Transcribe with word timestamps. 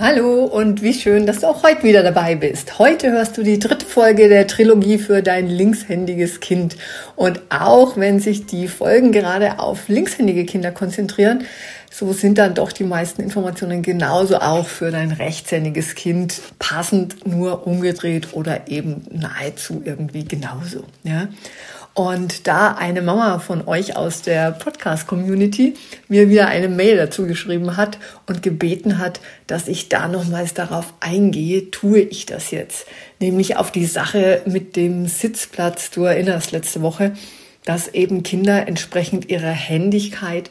Hallo 0.00 0.44
und 0.44 0.80
wie 0.80 0.94
schön, 0.94 1.26
dass 1.26 1.40
du 1.40 1.46
auch 1.46 1.62
heute 1.62 1.82
wieder 1.82 2.02
dabei 2.02 2.34
bist. 2.34 2.78
Heute 2.78 3.10
hörst 3.10 3.36
du 3.36 3.42
die 3.42 3.58
dritte 3.58 3.84
Folge 3.84 4.30
der 4.30 4.46
Trilogie 4.46 4.96
für 4.96 5.22
dein 5.22 5.46
linkshändiges 5.46 6.40
Kind. 6.40 6.78
Und 7.16 7.42
auch 7.50 7.98
wenn 7.98 8.18
sich 8.18 8.46
die 8.46 8.66
Folgen 8.66 9.12
gerade 9.12 9.58
auf 9.58 9.88
linkshändige 9.88 10.46
Kinder 10.46 10.70
konzentrieren, 10.70 11.44
so 11.90 12.14
sind 12.14 12.38
dann 12.38 12.54
doch 12.54 12.72
die 12.72 12.84
meisten 12.84 13.20
Informationen 13.20 13.82
genauso 13.82 14.38
auch 14.38 14.66
für 14.66 14.90
dein 14.90 15.12
rechtshändiges 15.12 15.94
Kind 15.94 16.40
passend, 16.58 17.26
nur 17.26 17.66
umgedreht 17.66 18.28
oder 18.32 18.68
eben 18.68 19.02
nahezu 19.12 19.82
irgendwie 19.84 20.24
genauso. 20.24 20.84
Ja? 21.02 21.28
Und 21.94 22.46
da 22.46 22.72
eine 22.72 23.02
Mama 23.02 23.40
von 23.40 23.66
euch 23.66 23.96
aus 23.96 24.22
der 24.22 24.52
Podcast-Community 24.52 25.74
mir 26.08 26.28
wieder 26.28 26.46
eine 26.46 26.68
Mail 26.68 26.96
dazu 26.96 27.26
geschrieben 27.26 27.76
hat 27.76 27.98
und 28.26 28.42
gebeten 28.42 28.98
hat, 28.98 29.20
dass 29.48 29.66
ich 29.66 29.88
da 29.88 30.06
nochmals 30.06 30.54
darauf 30.54 30.94
eingehe, 31.00 31.70
tue 31.72 32.00
ich 32.00 32.26
das 32.26 32.52
jetzt. 32.52 32.86
Nämlich 33.18 33.56
auf 33.56 33.72
die 33.72 33.86
Sache 33.86 34.42
mit 34.46 34.76
dem 34.76 35.08
Sitzplatz. 35.08 35.90
Du 35.90 36.04
erinnerst 36.04 36.52
letzte 36.52 36.80
Woche, 36.80 37.12
dass 37.64 37.88
eben 37.88 38.22
Kinder 38.22 38.68
entsprechend 38.68 39.28
ihrer 39.28 39.50
Händigkeit 39.50 40.50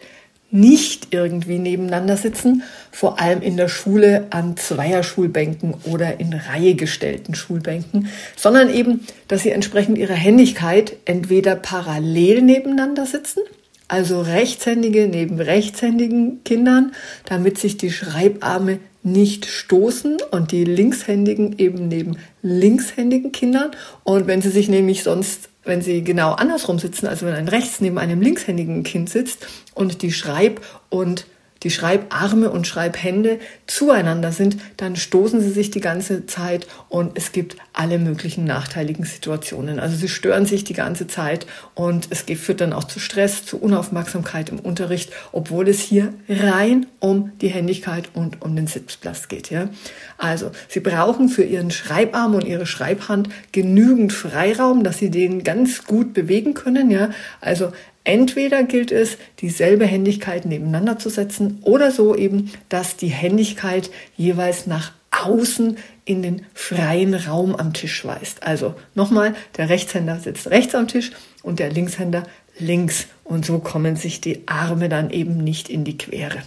nicht 0.52 1.10
irgendwie 1.12 1.60
nebeneinander 1.60 2.18
sitzen, 2.18 2.64
vor 2.92 3.20
allem 3.20 3.42
in 3.42 3.58
der 3.58 3.68
Schule 3.68 4.28
an 4.32 4.58
Zweierschulbänken 4.58 5.76
oder 5.86 6.20
in 6.20 6.34
Reihe 6.34 6.76
gestellten 6.76 7.36
Schulbänken, 7.36 8.08
sondern 8.36 8.74
eben, 8.74 9.06
dass 9.28 9.44
sie 9.44 9.52
entsprechend 9.52 9.98
ihrer 9.98 10.16
Händigkeit 10.16 10.96
entweder 11.06 11.56
parallel 11.56 12.42
nebeneinander 12.42 13.06
sitzen, 13.06 13.42
also 13.88 14.22
Rechtshändige 14.22 15.08
neben 15.08 15.40
rechtshändigen 15.40 16.44
Kindern, 16.44 16.94
damit 17.26 17.58
sich 17.58 17.78
die 17.78 17.92
Schreibarme 17.92 18.80
nicht 19.02 19.46
stoßen 19.46 20.18
und 20.32 20.52
die 20.52 20.64
Linkshändigen 20.64 21.58
eben 21.58 21.88
neben 21.88 22.18
linkshändigen 22.42 23.32
Kindern. 23.32 23.72
Und 24.04 24.28
wenn 24.28 24.42
sie 24.42 24.50
sich 24.50 24.70
nämlich 24.70 25.04
sonst 25.04 25.50
wenn 25.70 25.82
sie 25.82 26.04
genau 26.04 26.34
andersrum 26.34 26.80
sitzen, 26.80 27.08
also 27.08 27.26
wenn 27.26 27.36
ein 27.36 27.48
rechts 27.48 27.80
neben 27.80 27.98
einem 27.98 28.22
linkshändigen 28.22 28.84
Kind 28.84 29.10
sitzt 29.10 29.48
und 29.74 30.02
die 30.02 30.12
Schreib- 30.12 30.62
und 30.90 31.26
die 31.64 31.70
Schreibarme 31.70 32.50
und 32.50 32.68
Schreibhände 32.68 33.40
zueinander 33.68 34.32
sind, 34.32 34.58
dann 34.78 34.96
stoßen 34.96 35.42
sie 35.42 35.50
sich 35.50 35.72
die 35.72 35.82
ganze 35.82 36.26
Zeit 36.26 36.68
und 36.88 37.18
es 37.18 37.32
gibt 37.32 37.58
alle 37.74 38.00
möglichen 38.00 38.46
nachteiligen 38.46 39.06
Situationen. 39.06 39.80
Also 39.80 39.96
sie 39.96 40.08
stören 40.08 40.46
sich 40.46 40.64
die 40.64 40.74
ganze 40.74 41.08
Zeit 41.08 41.46
und 41.76 42.08
es 42.12 42.24
führt 42.40 42.62
dann 42.62 42.74
auch 42.74 42.86
zu 42.86 43.00
Stress, 43.00 43.46
zu 43.46 43.60
Unaufmerksamkeit 43.60 44.50
im 44.50 44.60
Unterricht, 44.60 45.12
obwohl 45.32 45.68
es 45.68 45.80
hier 45.80 46.14
rein 46.28 46.86
um 47.00 47.32
die 47.42 47.50
Händigkeit 47.50 48.10
und 48.14 48.42
um 48.42 48.56
den 48.56 48.68
Sitzplatz 48.68 49.28
geht. 49.28 49.50
Ja? 49.50 49.70
Also 50.18 50.52
sie 50.68 50.80
brauchen 50.80 51.30
für 51.30 51.44
ihren 51.44 51.72
Schreibarm 51.72 52.36
und 52.36 52.46
ihre 52.46 52.66
Schreibhand 52.66 53.30
genügend 53.52 54.14
Freiraum, 54.14 54.84
dass 54.84 55.00
sie 55.00 55.10
den 55.10 55.44
ganz 55.44 55.86
gut 55.86 56.14
bewegen 56.14 56.54
können. 56.54 56.92
Ja? 56.92 57.10
Also 57.42 57.72
Entweder 58.04 58.64
gilt 58.64 58.92
es, 58.92 59.18
dieselbe 59.40 59.86
Händigkeit 59.86 60.46
nebeneinander 60.46 60.98
zu 60.98 61.10
setzen 61.10 61.60
oder 61.62 61.92
so 61.92 62.16
eben, 62.16 62.52
dass 62.70 62.96
die 62.96 63.08
Händigkeit 63.08 63.92
jeweils 64.16 64.68
nach 64.68 64.94
außen 65.12 65.78
in 66.06 66.22
den 66.22 66.46
freien 66.54 67.14
Raum 67.14 67.56
am 67.56 67.74
Tisch 67.74 68.06
weist. 68.06 68.44
Also 68.44 68.76
nochmal, 68.96 69.36
der 69.58 69.70
Rechtshänder 69.70 70.20
sitzt 70.20 70.48
rechts 70.48 70.76
am 70.76 70.88
Tisch 70.88 71.12
und 71.44 71.60
der 71.60 71.72
Linkshänder 71.72 72.24
links. 72.58 73.08
Und 73.24 73.46
so 73.46 73.60
kommen 73.60 73.96
sich 73.96 74.22
die 74.22 74.48
Arme 74.48 74.90
dann 74.90 75.10
eben 75.10 75.38
nicht 75.38 75.70
in 75.70 75.84
die 75.84 75.98
Quere. 75.98 76.42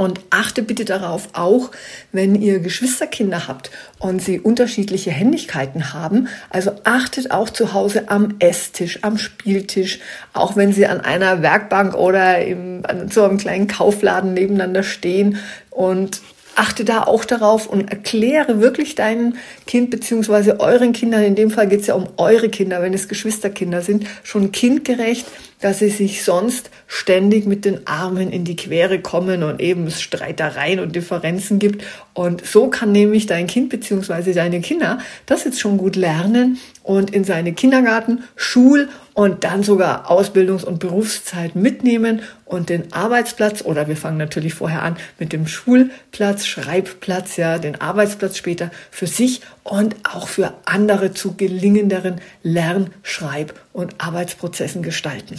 Und 0.00 0.18
achte 0.30 0.62
bitte 0.62 0.86
darauf 0.86 1.28
auch, 1.34 1.72
wenn 2.10 2.34
ihr 2.34 2.60
Geschwisterkinder 2.60 3.48
habt 3.48 3.70
und 3.98 4.22
sie 4.22 4.40
unterschiedliche 4.40 5.10
Händigkeiten 5.10 5.92
haben. 5.92 6.28
Also 6.48 6.72
achtet 6.84 7.32
auch 7.32 7.50
zu 7.50 7.74
Hause 7.74 8.08
am 8.08 8.36
Esstisch, 8.38 9.00
am 9.02 9.18
Spieltisch, 9.18 9.98
auch 10.32 10.56
wenn 10.56 10.72
sie 10.72 10.86
an 10.86 11.02
einer 11.02 11.42
Werkbank 11.42 11.94
oder 11.94 12.42
im, 12.42 12.80
an 12.88 13.10
so 13.10 13.24
einem 13.24 13.36
kleinen 13.36 13.68
Kaufladen 13.68 14.32
nebeneinander 14.32 14.84
stehen 14.84 15.36
und 15.68 16.22
achte 16.56 16.86
da 16.86 17.02
auch 17.02 17.26
darauf 17.26 17.66
und 17.66 17.90
erkläre 17.90 18.62
wirklich 18.62 18.94
deinem 18.94 19.34
Kind 19.66 19.90
beziehungsweise 19.90 20.60
euren 20.60 20.94
Kindern, 20.94 21.24
in 21.24 21.34
dem 21.34 21.50
Fall 21.50 21.68
geht 21.68 21.82
es 21.82 21.88
ja 21.88 21.94
um 21.94 22.08
eure 22.16 22.48
Kinder, 22.48 22.80
wenn 22.80 22.94
es 22.94 23.06
Geschwisterkinder 23.06 23.82
sind, 23.82 24.06
schon 24.22 24.50
kindgerecht, 24.50 25.26
dass 25.60 25.78
sie 25.78 25.90
sich 25.90 26.24
sonst 26.24 26.70
ständig 26.86 27.46
mit 27.46 27.64
den 27.64 27.86
Armen 27.86 28.30
in 28.32 28.44
die 28.44 28.56
Quere 28.56 29.00
kommen 29.00 29.42
und 29.42 29.60
eben 29.60 29.90
Streitereien 29.90 30.80
und 30.80 30.96
Differenzen 30.96 31.58
gibt. 31.58 31.84
Und 32.14 32.44
so 32.44 32.68
kann 32.68 32.92
nämlich 32.92 33.26
dein 33.26 33.46
Kind 33.46 33.68
beziehungsweise 33.68 34.32
deine 34.32 34.60
Kinder 34.60 34.98
das 35.26 35.44
jetzt 35.44 35.60
schon 35.60 35.78
gut 35.78 35.96
lernen 35.96 36.58
und 36.82 37.10
in 37.10 37.24
seine 37.24 37.52
Kindergarten, 37.52 38.24
Schul- 38.36 38.88
und 39.14 39.44
dann 39.44 39.62
sogar 39.62 40.10
Ausbildungs- 40.10 40.64
und 40.64 40.78
Berufszeit 40.78 41.54
mitnehmen 41.54 42.22
und 42.46 42.68
den 42.68 42.92
Arbeitsplatz 42.92 43.62
oder 43.62 43.86
wir 43.86 43.96
fangen 43.96 44.18
natürlich 44.18 44.54
vorher 44.54 44.82
an 44.82 44.96
mit 45.18 45.32
dem 45.32 45.46
Schulplatz, 45.46 46.46
Schreibplatz, 46.46 47.36
ja, 47.36 47.58
den 47.58 47.80
Arbeitsplatz 47.80 48.36
später 48.36 48.70
für 48.90 49.06
sich 49.06 49.42
und 49.62 49.94
auch 50.04 50.26
für 50.26 50.54
andere 50.64 51.12
zu 51.12 51.34
gelingenderen 51.36 52.20
Lern-, 52.42 52.90
Schreib- 53.02 53.54
und 53.72 53.94
Arbeitsprozessen 53.98 54.82
gestalten. 54.82 55.36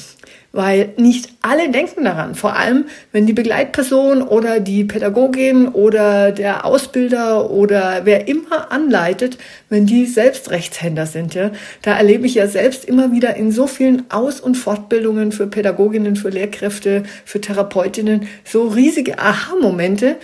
Weil 0.53 0.94
nicht 0.97 1.30
alle 1.42 1.69
denken 1.69 2.06
daran, 2.06 2.34
vor 2.36 2.56
allem 2.56 2.86
wenn 3.12 3.25
die 3.25 3.34
Begleitperson 3.34 4.22
oder 4.22 4.62
die 4.62 4.86
Pädagogin 4.86 5.68
oder 5.68 6.31
der 6.31 6.66
Ausbilder 6.66 7.52
oder 7.52 8.02
wer 8.06 8.30
immer 8.30 8.72
anleitet, 8.72 9.38
wenn 9.69 9.86
die 9.86 10.06
selbst 10.06 10.50
Rechtshänder 10.50 11.06
sind. 11.06 11.34
Ja, 11.34 11.52
da 11.81 11.97
erlebe 11.97 12.25
ich 12.25 12.36
ja 12.36 12.47
selbst 12.47 12.86
immer 12.86 13.12
wieder 13.12 13.36
in 13.36 13.52
so 13.52 13.68
vielen 13.68 14.09
Aus- 14.09 14.40
und 14.40 14.56
Fortbildungen 14.56 15.34
für 15.34 15.48
Pädagoginnen, 15.48 16.16
für 16.16 16.30
Lehrkräfte, 16.30 17.03
für 17.25 17.42
Therapeutinnen 17.42 18.28
so 18.46 18.68
riesige 18.68 19.19
Aha-Momente, 19.19 20.16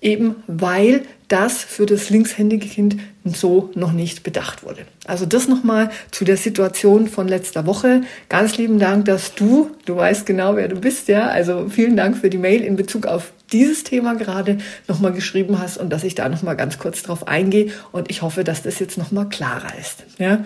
eben 0.00 0.36
weil 0.46 1.02
das 1.28 1.58
für 1.64 1.86
das 1.86 2.08
linkshändige 2.08 2.68
Kind 2.68 2.96
so 3.24 3.70
noch 3.74 3.92
nicht 3.92 4.22
bedacht 4.22 4.62
wurde. 4.62 4.82
Also 5.06 5.26
das 5.26 5.48
nochmal 5.48 5.90
zu 6.12 6.24
der 6.24 6.36
Situation 6.36 7.08
von 7.08 7.26
letzter 7.26 7.66
Woche. 7.66 8.02
Ganz 8.28 8.56
lieben 8.56 8.78
Dank, 8.78 9.06
dass 9.06 9.34
du, 9.34 9.70
du 9.86 9.96
weißt 9.96 10.24
genau, 10.24 10.54
wer 10.56 10.68
du 10.68 10.76
bist, 10.76 11.08
ja. 11.08 11.26
Also 11.26 11.68
vielen 11.68 11.96
Dank 11.96 12.16
für 12.16 12.30
die 12.30 12.38
Mail 12.38 12.62
in 12.62 12.76
Bezug 12.76 13.06
auf 13.06 13.32
dieses 13.52 13.84
Thema 13.84 14.14
gerade 14.14 14.58
nochmal 14.86 15.12
geschrieben 15.12 15.58
hast 15.58 15.78
und 15.78 15.90
dass 15.90 16.04
ich 16.04 16.14
da 16.14 16.28
nochmal 16.28 16.56
ganz 16.56 16.78
kurz 16.78 17.02
drauf 17.02 17.26
eingehe. 17.26 17.72
Und 17.90 18.10
ich 18.10 18.22
hoffe, 18.22 18.44
dass 18.44 18.62
das 18.62 18.78
jetzt 18.78 18.98
nochmal 18.98 19.28
klarer 19.28 19.76
ist, 19.78 20.04
ja. 20.18 20.44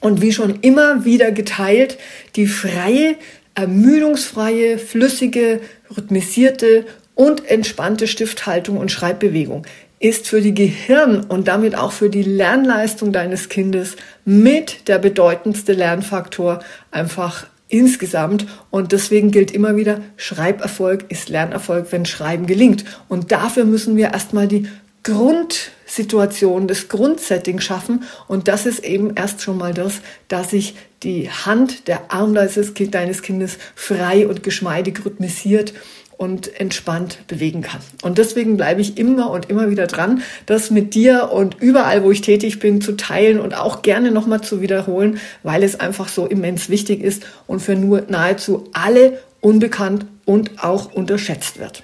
Und 0.00 0.20
wie 0.20 0.32
schon 0.32 0.60
immer 0.60 1.04
wieder 1.04 1.30
geteilt, 1.30 1.98
die 2.34 2.46
freie, 2.46 3.16
ermüdungsfreie, 3.54 4.78
flüssige, 4.78 5.60
rhythmisierte 5.96 6.86
und 7.16 7.50
entspannte 7.50 8.06
Stifthaltung 8.06 8.76
und 8.76 8.92
Schreibbewegung 8.92 9.66
ist 9.98 10.28
für 10.28 10.42
die 10.42 10.54
Gehirn 10.54 11.24
und 11.24 11.48
damit 11.48 11.74
auch 11.76 11.90
für 11.90 12.10
die 12.10 12.22
Lernleistung 12.22 13.12
deines 13.12 13.48
Kindes 13.48 13.96
mit 14.24 14.86
der 14.88 14.98
bedeutendste 14.98 15.72
Lernfaktor 15.72 16.60
einfach 16.90 17.46
insgesamt. 17.68 18.46
Und 18.70 18.92
deswegen 18.92 19.30
gilt 19.30 19.50
immer 19.50 19.76
wieder, 19.76 20.00
Schreiberfolg 20.16 21.06
ist 21.08 21.30
Lernerfolg, 21.30 21.90
wenn 21.90 22.04
Schreiben 22.04 22.46
gelingt. 22.46 22.84
Und 23.08 23.32
dafür 23.32 23.64
müssen 23.64 23.96
wir 23.96 24.12
erstmal 24.12 24.48
die 24.48 24.68
Grundsituation, 25.02 26.68
das 26.68 26.88
Grundsetting 26.88 27.60
schaffen. 27.60 28.04
Und 28.28 28.48
das 28.48 28.66
ist 28.66 28.84
eben 28.84 29.14
erst 29.14 29.40
schon 29.40 29.56
mal 29.56 29.72
das, 29.72 30.00
dass 30.28 30.50
sich 30.50 30.74
die 31.02 31.30
Hand, 31.30 31.88
der 31.88 32.12
Arm 32.12 32.34
deines 32.34 33.22
Kindes 33.22 33.58
frei 33.74 34.26
und 34.26 34.42
geschmeidig 34.42 35.04
rhythmisiert 35.04 35.72
und 36.18 36.58
entspannt 36.60 37.18
bewegen 37.26 37.62
kann. 37.62 37.80
Und 38.02 38.18
deswegen 38.18 38.56
bleibe 38.56 38.80
ich 38.80 38.98
immer 38.98 39.30
und 39.30 39.50
immer 39.50 39.70
wieder 39.70 39.86
dran, 39.86 40.22
das 40.46 40.70
mit 40.70 40.94
dir 40.94 41.30
und 41.32 41.56
überall, 41.60 42.02
wo 42.02 42.10
ich 42.10 42.20
tätig 42.20 42.58
bin, 42.58 42.80
zu 42.80 42.92
teilen 42.92 43.40
und 43.40 43.54
auch 43.54 43.82
gerne 43.82 44.10
nochmal 44.10 44.40
zu 44.40 44.60
wiederholen, 44.60 45.18
weil 45.42 45.62
es 45.62 45.78
einfach 45.78 46.08
so 46.08 46.26
immens 46.26 46.68
wichtig 46.68 47.02
ist 47.02 47.24
und 47.46 47.60
für 47.60 47.76
nur 47.76 48.02
nahezu 48.08 48.68
alle 48.72 49.18
unbekannt 49.40 50.06
und 50.24 50.62
auch 50.62 50.92
unterschätzt 50.92 51.58
wird. 51.58 51.82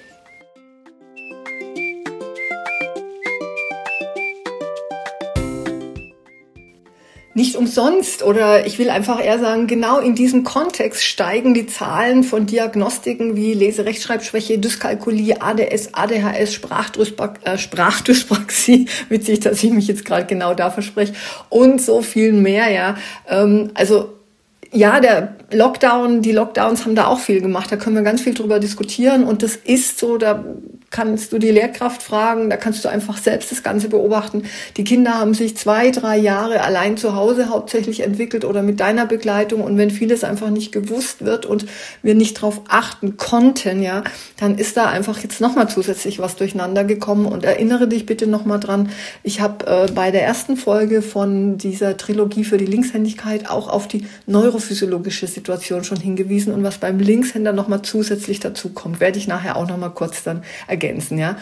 Nicht 7.35 7.55
umsonst 7.55 8.21
oder 8.21 8.65
ich 8.67 8.77
will 8.77 8.89
einfach 8.89 9.23
eher 9.23 9.39
sagen, 9.39 9.65
genau 9.65 9.99
in 9.99 10.13
diesem 10.13 10.43
Kontext 10.43 11.03
steigen 11.03 11.53
die 11.53 11.65
Zahlen 11.65 12.23
von 12.23 12.45
Diagnostiken 12.45 13.35
wie 13.35 13.53
Leserechtschreibschwäche, 13.53 14.59
Dyskalkulie, 14.59 15.41
ADS, 15.41 15.93
ADHS, 15.93 16.59
äh, 17.43 17.57
Sprachdyspraxie, 17.57 18.87
witzig, 19.09 19.39
dass 19.39 19.63
ich 19.63 19.71
mich 19.71 19.87
jetzt 19.87 20.05
gerade 20.05 20.27
genau 20.27 20.53
da 20.53 20.69
verspreche 20.69 21.13
und 21.49 21.81
so 21.81 22.01
viel 22.01 22.33
mehr, 22.33 22.69
ja. 22.69 22.97
Ähm, 23.27 23.71
also 23.73 24.13
ja, 24.71 24.99
der 24.99 25.35
Lockdown, 25.51 26.21
die 26.21 26.31
Lockdowns 26.31 26.85
haben 26.85 26.95
da 26.95 27.05
auch 27.05 27.19
viel 27.19 27.41
gemacht. 27.41 27.71
Da 27.71 27.77
können 27.77 27.95
wir 27.95 28.01
ganz 28.01 28.21
viel 28.21 28.33
drüber 28.33 28.59
diskutieren. 28.59 29.23
Und 29.23 29.43
das 29.43 29.55
ist 29.55 29.99
so, 29.99 30.17
da 30.17 30.43
kannst 30.93 31.33
du 31.33 31.39
die 31.39 31.49
Lehrkraft 31.49 32.03
fragen, 32.03 32.51
da 32.51 32.55
kannst 32.55 32.85
du 32.85 32.89
einfach 32.89 33.17
selbst 33.17 33.51
das 33.51 33.63
Ganze 33.63 33.89
beobachten. 33.89 34.43
Die 34.77 34.83
Kinder 34.83 35.15
haben 35.19 35.33
sich 35.33 35.57
zwei, 35.57 35.89
drei 35.89 36.17
Jahre 36.17 36.61
allein 36.61 36.97
zu 36.97 37.15
Hause 37.15 37.49
hauptsächlich 37.49 38.01
entwickelt 38.01 38.45
oder 38.45 38.61
mit 38.61 38.79
deiner 38.79 39.07
Begleitung. 39.07 39.61
Und 39.61 39.77
wenn 39.79 39.89
vieles 39.89 40.23
einfach 40.23 40.51
nicht 40.51 40.71
gewusst 40.71 41.25
wird 41.25 41.47
und 41.47 41.65
wir 42.03 42.13
nicht 42.13 42.35
drauf 42.35 42.61
achten 42.69 43.17
konnten, 43.17 43.81
ja, 43.81 44.03
dann 44.37 44.59
ist 44.59 44.77
da 44.77 44.85
einfach 44.85 45.17
jetzt 45.17 45.41
nochmal 45.41 45.67
zusätzlich 45.67 46.19
was 46.19 46.35
durcheinander 46.35 46.83
gekommen. 46.83 47.25
Und 47.25 47.43
erinnere 47.43 47.87
dich 47.87 48.05
bitte 48.05 48.27
nochmal 48.27 48.59
dran, 48.59 48.89
ich 49.23 49.41
habe 49.41 49.65
äh, 49.65 49.91
bei 49.91 50.11
der 50.11 50.23
ersten 50.23 50.57
Folge 50.57 51.01
von 51.01 51.57
dieser 51.57 51.97
Trilogie 51.97 52.43
für 52.43 52.57
die 52.57 52.67
Linkshändigkeit 52.67 53.49
auch 53.49 53.67
auf 53.67 53.87
die 53.87 54.05
neurophysiologische 54.27 55.25
Situation 55.25 55.83
schon 55.83 55.99
hingewiesen 55.99 56.53
und 56.53 56.63
was 56.63 56.77
beim 56.77 56.99
Linkshänder 56.99 57.51
nochmal 57.51 57.81
zusätzlich 57.81 58.39
dazu 58.39 58.69
kommt, 58.69 58.99
werde 58.99 59.17
ich 59.17 59.27
nachher 59.27 59.57
auch 59.57 59.67
nochmal 59.67 59.89
kurz 59.89 60.21
dann 60.21 60.43
ergänzen, 60.67 60.82
ja. 61.17 61.37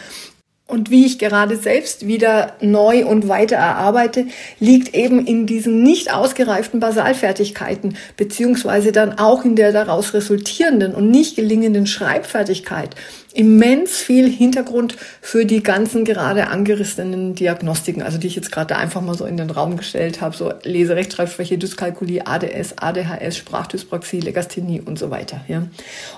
Und 0.71 0.89
wie 0.89 1.05
ich 1.05 1.19
gerade 1.19 1.57
selbst 1.57 2.07
wieder 2.07 2.53
neu 2.61 3.05
und 3.05 3.27
weiter 3.27 3.57
erarbeite, 3.57 4.27
liegt 4.61 4.95
eben 4.95 5.27
in 5.27 5.45
diesen 5.45 5.83
nicht 5.83 6.13
ausgereiften 6.13 6.79
Basalfertigkeiten, 6.79 7.97
beziehungsweise 8.15 8.93
dann 8.93 9.19
auch 9.19 9.43
in 9.43 9.57
der 9.57 9.73
daraus 9.73 10.13
resultierenden 10.13 10.95
und 10.95 11.11
nicht 11.11 11.35
gelingenden 11.35 11.87
Schreibfertigkeit 11.87 12.95
immens 13.33 13.97
viel 13.97 14.29
Hintergrund 14.29 14.95
für 15.21 15.45
die 15.45 15.63
ganzen 15.63 16.05
gerade 16.05 16.47
angerissenen 16.47 17.35
Diagnostiken, 17.35 18.01
also 18.01 18.17
die 18.17 18.27
ich 18.27 18.35
jetzt 18.35 18.51
gerade 18.51 18.75
einfach 18.75 19.01
mal 19.01 19.15
so 19.15 19.25
in 19.25 19.37
den 19.37 19.49
Raum 19.49 19.77
gestellt 19.77 20.21
habe, 20.21 20.35
so 20.35 20.51
Leserechtschreibschwäche, 20.63 21.57
Dyskalkulie, 21.57 22.27
ADS, 22.27 22.77
ADHS, 22.77 23.37
Sprachdyspraxie, 23.37 24.19
Legasthenie 24.19 24.81
und 24.81 24.99
so 24.99 25.11
weiter. 25.11 25.41
Ja. 25.47 25.63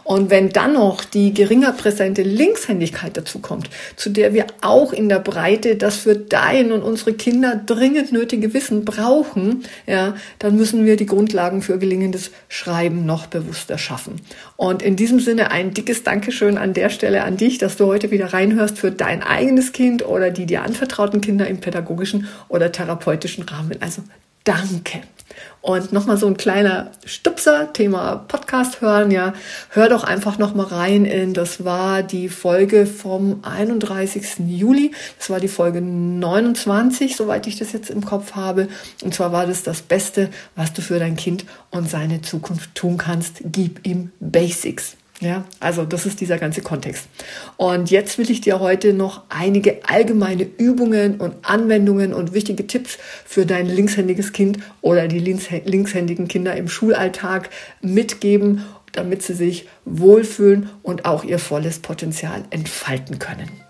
Und 0.03 0.29
wenn 0.29 0.49
dann 0.49 0.73
noch 0.73 1.05
die 1.05 1.33
geringer 1.33 1.71
präsente 1.73 2.23
Linkshändigkeit 2.23 3.15
dazu 3.15 3.39
kommt, 3.39 3.69
zu 3.95 4.09
der 4.09 4.33
wir 4.33 4.42
auch 4.61 4.93
in 4.93 5.09
der 5.09 5.19
Breite 5.19 5.75
das 5.75 5.97
für 5.97 6.15
dein 6.15 6.71
und 6.71 6.81
unsere 6.81 7.13
Kinder 7.13 7.61
dringend 7.65 8.11
nötige 8.11 8.53
Wissen 8.53 8.85
brauchen, 8.85 9.63
ja, 9.87 10.15
dann 10.39 10.55
müssen 10.55 10.85
wir 10.85 10.95
die 10.95 11.05
Grundlagen 11.05 11.61
für 11.61 11.77
gelingendes 11.77 12.31
Schreiben 12.49 13.05
noch 13.05 13.27
bewusster 13.27 13.77
schaffen. 13.77 14.21
Und 14.55 14.81
in 14.81 14.95
diesem 14.95 15.19
Sinne 15.19 15.51
ein 15.51 15.73
dickes 15.73 16.03
Dankeschön 16.03 16.57
an 16.57 16.73
der 16.73 16.89
Stelle 16.89 17.23
an 17.23 17.37
dich, 17.37 17.57
dass 17.57 17.77
du 17.77 17.85
heute 17.85 18.11
wieder 18.11 18.33
reinhörst 18.33 18.77
für 18.77 18.91
dein 18.91 19.23
eigenes 19.23 19.71
Kind 19.71 20.05
oder 20.05 20.31
die 20.31 20.45
dir 20.45 20.63
anvertrauten 20.63 21.21
Kinder 21.21 21.47
im 21.47 21.59
pädagogischen 21.59 22.27
oder 22.49 22.71
therapeutischen 22.71 23.43
Rahmen. 23.43 23.77
Also 23.81 24.03
danke. 24.43 25.01
Und 25.63 25.93
nochmal 25.93 26.17
so 26.17 26.27
ein 26.27 26.35
kleiner 26.35 26.91
Stupser, 27.05 27.71
Thema 27.71 28.17
Podcast 28.27 28.81
hören, 28.81 29.11
ja. 29.11 29.31
Hör 29.69 29.87
doch 29.87 30.03
einfach 30.03 30.37
nochmal 30.37 30.65
rein 30.65 31.05
in, 31.05 31.33
das 31.33 31.63
war 31.63 32.03
die 32.03 32.27
Folge 32.27 32.85
vom 32.85 33.39
31. 33.43 34.39
Juli. 34.45 34.91
Das 35.17 35.29
war 35.29 35.39
die 35.39 35.47
Folge 35.47 35.79
29, 35.79 37.15
soweit 37.15 37.47
ich 37.47 37.57
das 37.57 37.71
jetzt 37.71 37.89
im 37.89 38.03
Kopf 38.03 38.33
habe. 38.33 38.67
Und 39.03 39.13
zwar 39.13 39.31
war 39.31 39.47
das 39.47 39.63
das 39.63 39.81
Beste, 39.81 40.29
was 40.57 40.73
du 40.73 40.81
für 40.81 40.99
dein 40.99 41.15
Kind 41.15 41.45
und 41.71 41.89
seine 41.89 42.21
Zukunft 42.21 42.75
tun 42.75 42.97
kannst. 42.97 43.35
Gib 43.45 43.87
ihm 43.87 44.11
Basics. 44.19 44.97
Ja, 45.19 45.45
also 45.59 45.85
das 45.85 46.05
ist 46.05 46.19
dieser 46.21 46.37
ganze 46.37 46.61
Kontext. 46.61 47.07
Und 47.55 47.91
jetzt 47.91 48.17
will 48.17 48.29
ich 48.29 48.41
dir 48.41 48.59
heute 48.59 48.93
noch 48.93 49.21
einige 49.29 49.79
allgemeine 49.87 50.43
Übungen 50.43 51.21
und 51.21 51.35
Anwendungen 51.43 52.13
und 52.13 52.33
wichtige 52.33 52.67
Tipps 52.67 52.97
für 53.25 53.45
dein 53.45 53.67
linkshändiges 53.67 54.33
Kind 54.33 54.59
oder 54.81 55.07
die 55.07 55.19
linkshändigen 55.19 56.27
Kinder 56.27 56.55
im 56.57 56.67
Schulalltag 56.67 57.49
mitgeben, 57.81 58.65
damit 58.91 59.23
sie 59.23 59.33
sich 59.33 59.67
wohlfühlen 59.85 60.69
und 60.81 61.05
auch 61.05 61.23
ihr 61.23 61.39
volles 61.39 61.79
Potenzial 61.79 62.43
entfalten 62.49 63.19
können. 63.19 63.62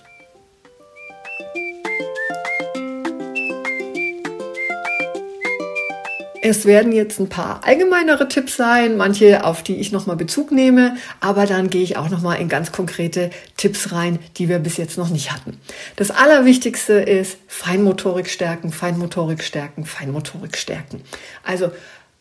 Es 6.45 6.65
werden 6.65 6.91
jetzt 6.91 7.21
ein 7.21 7.29
paar 7.29 7.61
allgemeinere 7.63 8.27
Tipps 8.27 8.57
sein, 8.57 8.97
manche, 8.97 9.45
auf 9.45 9.63
die 9.63 9.77
ich 9.77 9.93
nochmal 9.93 10.17
Bezug 10.17 10.51
nehme, 10.51 10.97
aber 11.21 11.45
dann 11.45 11.69
gehe 11.69 11.81
ich 11.81 11.95
auch 11.95 12.09
nochmal 12.09 12.41
in 12.41 12.49
ganz 12.49 12.73
konkrete 12.73 13.29
Tipps 13.55 13.93
rein, 13.93 14.19
die 14.35 14.49
wir 14.49 14.59
bis 14.59 14.75
jetzt 14.75 14.97
noch 14.97 15.07
nicht 15.07 15.31
hatten. 15.31 15.57
Das 15.95 16.11
Allerwichtigste 16.11 16.95
ist 16.95 17.37
Feinmotorik 17.47 18.29
stärken, 18.29 18.73
Feinmotorik 18.73 19.41
stärken, 19.41 19.85
Feinmotorik 19.85 20.57
stärken. 20.57 21.01
Also 21.45 21.71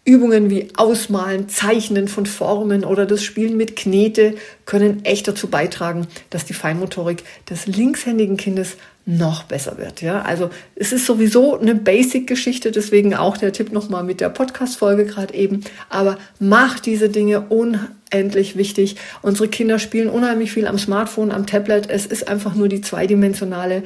Übungen 0.05 0.51
wie 0.51 0.69
Ausmalen, 0.77 1.49
Zeichnen 1.49 2.09
von 2.09 2.27
Formen 2.27 2.85
oder 2.85 3.07
das 3.07 3.23
Spielen 3.23 3.57
mit 3.57 3.77
Knete 3.77 4.35
können 4.67 5.05
echt 5.05 5.29
dazu 5.29 5.49
beitragen, 5.49 6.09
dass 6.31 6.45
die 6.45 6.55
Feinmotorik 6.55 7.23
des 7.49 7.69
linkshändigen 7.69 8.37
Kindes 8.37 8.77
noch 9.07 9.45
besser 9.45 9.79
wird. 9.79 10.03
Ja, 10.03 10.23
also 10.23 10.51
es 10.75 10.93
ist 10.93 11.07
sowieso 11.07 11.59
eine 11.59 11.77
Basic-Geschichte, 11.77 12.73
deswegen 12.73 13.15
auch 13.15 13.37
der 13.37 13.53
Tipp 13.53 13.73
nochmal 13.73 14.03
mit 14.03 14.21
der 14.21 14.29
Podcast-Folge 14.29 15.07
gerade 15.07 15.35
eben. 15.35 15.63
Aber 15.89 16.19
mach 16.41 16.81
diese 16.81 17.09
Dinge 17.09 17.43
unendlich 17.49 18.57
wichtig. 18.57 18.97
Unsere 19.23 19.49
Kinder 19.49 19.79
spielen 19.79 20.09
unheimlich 20.09 20.53
viel 20.53 20.67
am 20.67 20.79
Smartphone, 20.79 21.31
am 21.31 21.47
Tablet. 21.47 21.89
Es 21.91 22.07
ist 22.07 22.29
einfach 22.29 22.55
nur 22.55 22.69
die 22.69 22.81
zweidimensionale 22.81 23.85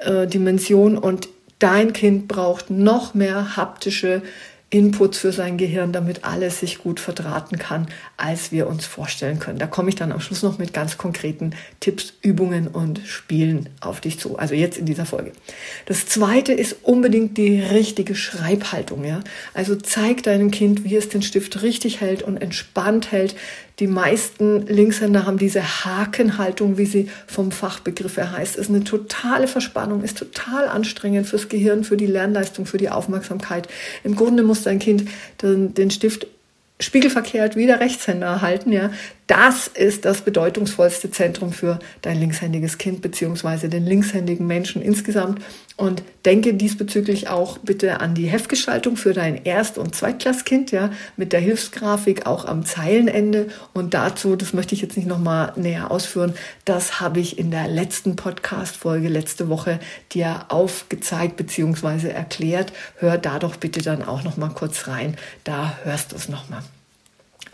äh, 0.00 0.26
Dimension 0.26 0.96
und 0.96 1.28
dein 1.58 1.92
Kind 1.92 2.28
braucht 2.28 2.70
noch 2.70 3.14
mehr 3.14 3.56
haptische 3.56 4.22
Inputs 4.72 5.18
für 5.18 5.32
sein 5.32 5.58
Gehirn, 5.58 5.92
damit 5.92 6.24
alles 6.24 6.60
sich 6.60 6.78
gut 6.78 6.98
verdrahten 6.98 7.58
kann, 7.58 7.88
als 8.16 8.52
wir 8.52 8.66
uns 8.66 8.86
vorstellen 8.86 9.38
können. 9.38 9.58
Da 9.58 9.66
komme 9.66 9.90
ich 9.90 9.96
dann 9.96 10.12
am 10.12 10.20
Schluss 10.20 10.42
noch 10.42 10.58
mit 10.58 10.72
ganz 10.72 10.96
konkreten 10.96 11.50
Tipps, 11.80 12.14
Übungen 12.22 12.68
und 12.68 13.00
Spielen 13.04 13.68
auf 13.82 14.00
dich 14.00 14.18
zu. 14.18 14.38
Also 14.38 14.54
jetzt 14.54 14.78
in 14.78 14.86
dieser 14.86 15.04
Folge. 15.04 15.32
Das 15.84 16.06
zweite 16.06 16.54
ist 16.54 16.76
unbedingt 16.84 17.36
die 17.36 17.60
richtige 17.60 18.14
Schreibhaltung, 18.14 19.04
ja. 19.04 19.20
Also 19.52 19.76
zeig 19.76 20.22
deinem 20.22 20.50
Kind, 20.50 20.84
wie 20.84 20.96
es 20.96 21.10
den 21.10 21.20
Stift 21.20 21.60
richtig 21.60 22.00
hält 22.00 22.22
und 22.22 22.38
entspannt 22.38 23.12
hält. 23.12 23.36
Die 23.78 23.86
meisten 23.86 24.66
Linkshänder 24.66 25.26
haben 25.26 25.38
diese 25.38 25.62
Hakenhaltung, 25.62 26.78
wie 26.78 26.86
sie 26.86 27.08
vom 27.26 27.52
Fachbegriff 27.52 28.16
her 28.16 28.32
heißt. 28.32 28.56
Ist 28.56 28.68
eine 28.68 28.84
totale 28.84 29.48
Verspannung, 29.48 30.02
ist 30.02 30.18
total 30.18 30.68
anstrengend 30.68 31.26
fürs 31.26 31.48
Gehirn, 31.48 31.84
für 31.84 31.96
die 31.96 32.06
Lernleistung, 32.06 32.66
für 32.66 32.78
die 32.78 32.90
Aufmerksamkeit. 32.90 33.68
Im 34.04 34.14
Grunde 34.14 34.42
muss 34.42 34.62
dein 34.62 34.78
Kind 34.78 35.08
den, 35.40 35.74
den 35.74 35.90
Stift 35.90 36.26
spiegelverkehrt 36.80 37.56
wie 37.56 37.66
der 37.66 37.80
Rechtshänder 37.80 38.42
halten, 38.42 38.72
ja, 38.72 38.90
das 39.32 39.66
ist 39.66 40.04
das 40.04 40.20
bedeutungsvollste 40.20 41.10
Zentrum 41.10 41.54
für 41.54 41.78
dein 42.02 42.20
linkshändiges 42.20 42.76
Kind 42.76 43.00
beziehungsweise 43.00 43.70
den 43.70 43.86
linkshändigen 43.86 44.46
Menschen 44.46 44.82
insgesamt. 44.82 45.40
Und 45.78 46.02
denke 46.26 46.52
diesbezüglich 46.52 47.28
auch 47.28 47.56
bitte 47.56 48.00
an 48.00 48.14
die 48.14 48.26
Heftgestaltung 48.26 48.98
für 48.98 49.14
dein 49.14 49.42
Erst- 49.42 49.78
und 49.78 49.94
Zweitklasskind, 49.94 50.70
ja, 50.70 50.90
mit 51.16 51.32
der 51.32 51.40
Hilfsgrafik 51.40 52.26
auch 52.26 52.44
am 52.44 52.66
Zeilenende. 52.66 53.48
Und 53.72 53.94
dazu, 53.94 54.36
das 54.36 54.52
möchte 54.52 54.74
ich 54.74 54.82
jetzt 54.82 54.98
nicht 54.98 55.08
nochmal 55.08 55.54
näher 55.56 55.90
ausführen, 55.90 56.34
das 56.66 57.00
habe 57.00 57.20
ich 57.20 57.38
in 57.38 57.50
der 57.50 57.68
letzten 57.68 58.16
Podcast-Folge 58.16 59.08
letzte 59.08 59.48
Woche 59.48 59.80
dir 60.12 60.44
aufgezeigt 60.48 61.38
beziehungsweise 61.38 62.12
erklärt. 62.12 62.74
Hör 62.98 63.16
da 63.16 63.38
doch 63.38 63.56
bitte 63.56 63.80
dann 63.80 64.02
auch 64.02 64.24
nochmal 64.24 64.50
kurz 64.50 64.88
rein. 64.88 65.16
Da 65.42 65.78
hörst 65.84 66.12
du 66.12 66.16
es 66.16 66.28
nochmal. 66.28 66.62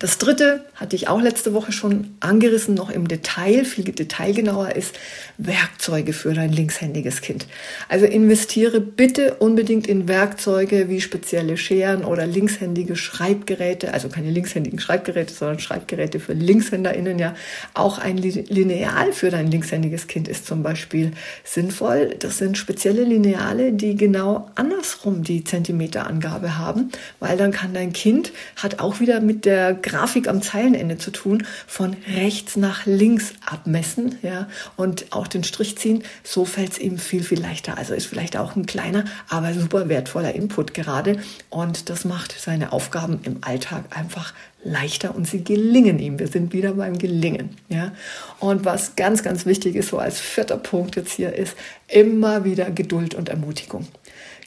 Das 0.01 0.19
dritte 0.19 0.65
hatte 0.77 0.95
ich 0.95 1.09
auch 1.09 1.21
letzte 1.21 1.55
Woche 1.55 1.73
schon 1.73 2.15
angerissen, 2.21 2.73
noch 2.73 2.89
im 2.89 3.09
Detail, 3.09 3.65
viel 3.65 3.83
detailgenauer 3.83 4.77
ist 4.77 4.95
Werkzeuge 5.39 6.13
für 6.13 6.35
dein 6.35 6.53
linkshändiges 6.53 7.21
Kind. 7.21 7.49
Also 7.89 8.07
investiere 8.07 8.81
bitte 8.81 9.35
unbedingt 9.41 9.89
in 9.89 10.07
Werkzeuge 10.07 10.89
wie 10.89 11.01
spezielle 11.01 11.57
Scheren 11.57 12.05
oder 12.05 12.29
linkshändige 12.29 12.95
Schreibgeräte, 12.95 13.93
also 13.93 14.09
keine 14.09 14.31
linkshändigen 14.31 14.79
Schreibgeräte, 14.79 15.35
sondern 15.35 15.59
Schreibgeräte 15.59 16.21
für 16.21 16.33
LinkshänderInnen, 16.33 17.19
ja. 17.19 17.35
Auch 17.75 17.99
ein 17.99 18.19
Lineal 18.19 19.13
für 19.13 19.31
dein 19.31 19.51
linkshändiges 19.51 20.07
Kind 20.07 20.29
ist 20.29 20.47
zum 20.47 20.63
Beispiel 20.63 21.11
sinnvoll. 21.43 22.15
Das 22.21 22.39
sind 22.39 22.57
spezielle 22.57 23.03
Lineale, 23.03 23.73
die 23.73 23.97
genau 23.97 24.49
andersrum 24.55 25.25
die 25.25 25.43
Zentimeterangabe 25.43 26.57
haben, 26.57 26.93
weil 27.19 27.37
dann 27.37 27.51
kann 27.51 27.75
dein 27.75 27.93
Kind, 27.93 28.31
hat 28.55 28.79
auch 28.79 29.01
wieder 29.01 29.21
mit 29.21 29.45
der 29.45 29.75
Grafik 29.89 30.29
am 30.29 30.43
Zeilenende 30.43 30.99
zu 30.99 31.11
tun, 31.11 31.45
von 31.67 31.97
rechts 32.15 32.57
nach 32.57 32.87
links 32.87 33.33
abmessen, 33.47 34.17
ja, 34.23 34.49
und 34.77 35.07
auch 35.11 35.27
den 35.27 35.45
Strich 35.45 35.79
ziehen. 35.79 36.03
So 36.23 36.45
fällt 36.45 36.73
es 36.73 36.79
ihm 36.79 36.99
viel, 36.99 37.23
viel 37.23 37.41
leichter. 37.41 37.79
Also 37.79 37.95
ist 37.95 38.07
vielleicht 38.07 38.37
auch 38.37 38.55
ein 38.57 38.67
kleiner, 38.67 39.05
aber 39.29 39.55
super 39.55 39.89
wertvoller 39.89 40.35
Input 40.35 40.75
gerade. 40.75 41.19
Und 41.51 41.89
das 41.89 42.05
macht 42.05 42.35
seine 42.39 42.73
Aufgaben 42.73 43.21
im 43.25 43.39
Alltag 43.41 43.85
einfach 43.97 44.35
leichter 44.65 45.15
und 45.15 45.27
sie 45.27 45.45
gelingen 45.45 45.99
ihm. 45.99 46.19
Wir 46.19 46.29
sind 46.29 46.53
wieder 46.53 46.73
beim 46.73 46.99
Gelingen. 46.99 47.57
Ja? 47.69 47.93
Und 48.41 48.65
was 48.65 48.97
ganz, 48.97 49.23
ganz 49.23 49.47
wichtig 49.47 49.77
ist, 49.77 49.89
so 49.89 49.99
als 49.99 50.21
vierter 50.21 50.57
Punkt 50.57 50.97
jetzt 50.97 51.13
hier 51.13 51.33
ist, 51.33 51.57
immer 51.87 52.45
wieder 52.45 52.71
Geduld 52.71 53.15
und 53.15 53.29
Ermutigung. 53.29 53.87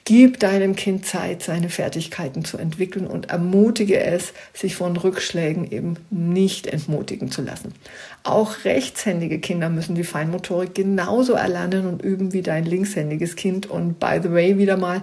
Gib 0.03 0.39
deinem 0.39 0.75
Kind 0.75 1.05
Zeit, 1.05 1.43
seine 1.43 1.69
Fertigkeiten 1.69 2.43
zu 2.43 2.57
entwickeln 2.57 3.05
und 3.05 3.29
ermutige 3.29 3.99
es, 3.99 4.33
sich 4.53 4.75
von 4.75 4.97
Rückschlägen 4.97 5.71
eben 5.71 5.95
nicht 6.09 6.65
entmutigen 6.65 7.29
zu 7.29 7.43
lassen. 7.43 7.73
Auch 8.23 8.65
rechtshändige 8.65 9.39
Kinder 9.39 9.69
müssen 9.69 9.93
die 9.95 10.03
Feinmotorik 10.03 10.73
genauso 10.73 11.33
erlernen 11.33 11.85
und 11.85 12.01
üben 12.01 12.33
wie 12.33 12.41
dein 12.41 12.65
linkshändiges 12.65 13.35
Kind. 13.35 13.69
Und 13.69 13.99
by 13.99 14.19
the 14.21 14.31
way, 14.31 14.57
wieder 14.57 14.77
mal, 14.77 15.01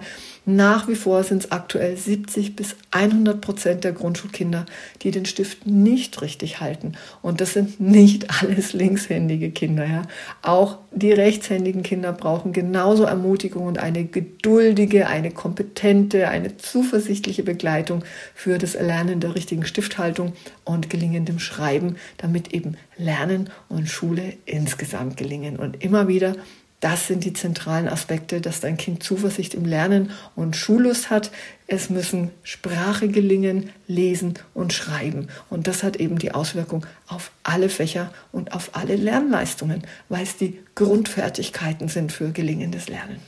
nach 0.55 0.87
wie 0.87 0.95
vor 0.95 1.23
sind 1.23 1.43
es 1.43 1.51
aktuell 1.51 1.95
70 1.95 2.55
bis 2.55 2.75
100 2.91 3.39
Prozent 3.39 3.83
der 3.83 3.91
Grundschulkinder, 3.91 4.65
die 5.01 5.11
den 5.11 5.25
Stift 5.25 5.67
nicht 5.67 6.21
richtig 6.23 6.59
halten. 6.59 6.93
Und 7.21 7.39
das 7.39 7.53
sind 7.53 7.79
nicht 7.79 8.27
alles 8.41 8.73
linkshändige 8.73 9.51
Kinder. 9.51 9.85
Ja. 9.85 10.01
Auch 10.41 10.79
die 10.91 11.11
rechtshändigen 11.11 11.83
Kinder 11.83 12.13
brauchen 12.13 12.51
genauso 12.51 13.03
Ermutigung 13.03 13.67
und 13.67 13.77
eine 13.77 14.05
geduldige, 14.05 15.07
eine 15.07 15.29
kompetente, 15.29 16.29
eine 16.29 16.57
zuversichtliche 16.57 17.43
Begleitung 17.43 18.03
für 18.33 18.57
das 18.57 18.73
Erlernen 18.73 19.19
der 19.19 19.35
richtigen 19.35 19.65
Stifthaltung 19.65 20.33
und 20.65 20.89
gelingendem 20.89 21.39
Schreiben, 21.39 21.97
damit 22.17 22.53
eben 22.53 22.75
Lernen 22.97 23.49
und 23.69 23.87
Schule 23.87 24.33
insgesamt 24.45 25.15
gelingen. 25.15 25.57
Und 25.57 25.83
immer 25.83 26.07
wieder 26.07 26.35
das 26.79 27.07
sind 27.07 27.25
die 27.25 27.33
zentralen 27.33 27.89
Aspekte, 27.89 28.39
dass 28.39 28.61
dein 28.61 28.77
Kind 28.77 29.03
Zuversicht 29.03 29.53
im 29.53 29.65
Lernen 29.65 30.11
und 30.35 30.55
Schullust 30.55 31.09
hat. 31.09 31.29
Es 31.67 31.89
müssen 31.89 32.31
Sprache 32.43 33.09
gelingen, 33.09 33.71
lesen 33.87 34.35
und 34.53 34.71
schreiben. 34.71 35.27
Und 35.49 35.67
das 35.67 35.83
hat 35.83 35.97
eben 35.97 36.19
die 36.19 36.33
Auswirkung 36.33 36.85
auf 37.07 37.31
alle 37.43 37.67
Fächer 37.67 38.13
und 38.31 38.53
auf 38.53 38.75
alle 38.77 38.95
Lernleistungen, 38.95 39.83
weil 40.07 40.23
es 40.23 40.37
die 40.37 40.57
Grundfertigkeiten 40.75 41.89
sind 41.89 42.13
für 42.13 42.31
gelingendes 42.31 42.87
Lernen. 42.87 43.19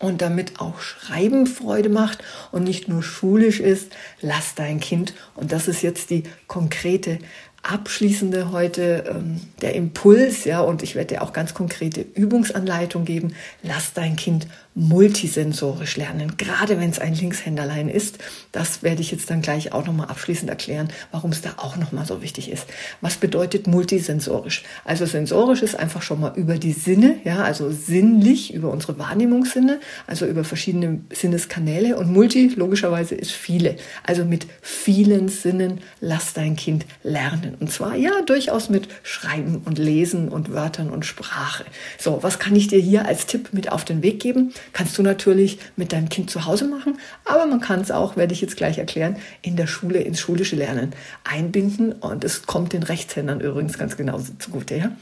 Und 0.00 0.22
damit 0.22 0.60
auch 0.60 0.80
Schreiben 0.80 1.46
Freude 1.46 1.88
macht 1.88 2.22
und 2.52 2.62
nicht 2.62 2.88
nur 2.88 3.02
schulisch 3.02 3.58
ist, 3.58 3.92
lass 4.20 4.54
dein 4.54 4.78
Kind, 4.78 5.12
und 5.34 5.50
das 5.50 5.66
ist 5.66 5.82
jetzt 5.82 6.10
die 6.10 6.22
konkrete 6.46 7.18
abschließende 7.68 8.50
heute 8.50 9.04
ähm, 9.08 9.40
der 9.60 9.74
Impuls, 9.74 10.44
ja, 10.44 10.60
und 10.60 10.82
ich 10.82 10.94
werde 10.94 11.14
dir 11.14 11.22
auch 11.22 11.32
ganz 11.32 11.52
konkrete 11.52 12.00
Übungsanleitung 12.00 13.04
geben. 13.04 13.34
Lass 13.62 13.92
dein 13.92 14.16
Kind 14.16 14.46
multisensorisch 14.78 15.96
lernen, 15.96 16.36
gerade 16.36 16.78
wenn 16.78 16.88
es 16.88 17.00
ein 17.00 17.12
Linkshänderlein 17.12 17.88
ist. 17.88 18.18
Das 18.52 18.84
werde 18.84 19.00
ich 19.00 19.10
jetzt 19.10 19.28
dann 19.28 19.42
gleich 19.42 19.72
auch 19.72 19.84
nochmal 19.84 20.06
abschließend 20.06 20.48
erklären, 20.48 20.88
warum 21.10 21.32
es 21.32 21.40
da 21.40 21.54
auch 21.56 21.76
nochmal 21.76 22.06
so 22.06 22.22
wichtig 22.22 22.48
ist. 22.48 22.64
Was 23.00 23.16
bedeutet 23.16 23.66
multisensorisch? 23.66 24.62
Also 24.84 25.04
sensorisch 25.04 25.62
ist 25.62 25.74
einfach 25.74 26.02
schon 26.02 26.20
mal 26.20 26.32
über 26.36 26.58
die 26.58 26.72
Sinne, 26.72 27.16
ja, 27.24 27.42
also 27.42 27.72
sinnlich, 27.72 28.54
über 28.54 28.70
unsere 28.70 28.96
Wahrnehmungssinne, 29.00 29.80
also 30.06 30.26
über 30.26 30.44
verschiedene 30.44 31.00
Sinneskanäle 31.12 31.96
und 31.96 32.12
multi 32.12 32.46
logischerweise 32.54 33.16
ist 33.16 33.32
viele. 33.32 33.74
Also 34.04 34.24
mit 34.24 34.46
vielen 34.62 35.28
Sinnen 35.28 35.80
lass 36.00 36.34
dein 36.34 36.54
Kind 36.54 36.86
lernen. 37.02 37.56
Und 37.58 37.72
zwar 37.72 37.96
ja 37.96 38.12
durchaus 38.24 38.68
mit 38.68 38.86
Schreiben 39.02 39.60
und 39.64 39.78
Lesen 39.78 40.28
und 40.28 40.52
Wörtern 40.52 40.90
und 40.90 41.04
Sprache. 41.04 41.64
So, 41.98 42.22
was 42.22 42.38
kann 42.38 42.54
ich 42.54 42.68
dir 42.68 42.78
hier 42.78 43.06
als 43.06 43.26
Tipp 43.26 43.48
mit 43.52 43.72
auf 43.72 43.84
den 43.84 44.02
Weg 44.04 44.20
geben? 44.20 44.52
Kannst 44.72 44.96
du 44.98 45.02
natürlich 45.02 45.58
mit 45.76 45.92
deinem 45.92 46.08
Kind 46.08 46.30
zu 46.30 46.46
Hause 46.46 46.66
machen, 46.66 46.98
aber 47.24 47.46
man 47.46 47.60
kann 47.60 47.80
es 47.80 47.90
auch, 47.90 48.16
werde 48.16 48.32
ich 48.32 48.40
jetzt 48.40 48.56
gleich 48.56 48.78
erklären, 48.78 49.16
in 49.42 49.56
der 49.56 49.66
Schule, 49.66 50.00
ins 50.00 50.20
schulische 50.20 50.56
Lernen 50.56 50.92
einbinden 51.24 51.92
und 51.92 52.24
es 52.24 52.46
kommt 52.46 52.72
den 52.72 52.82
Rechtshändern 52.82 53.40
übrigens 53.40 53.78
ganz 53.78 53.96
genauso 53.96 54.32
zugute. 54.38 54.76
Ja? 54.76 54.92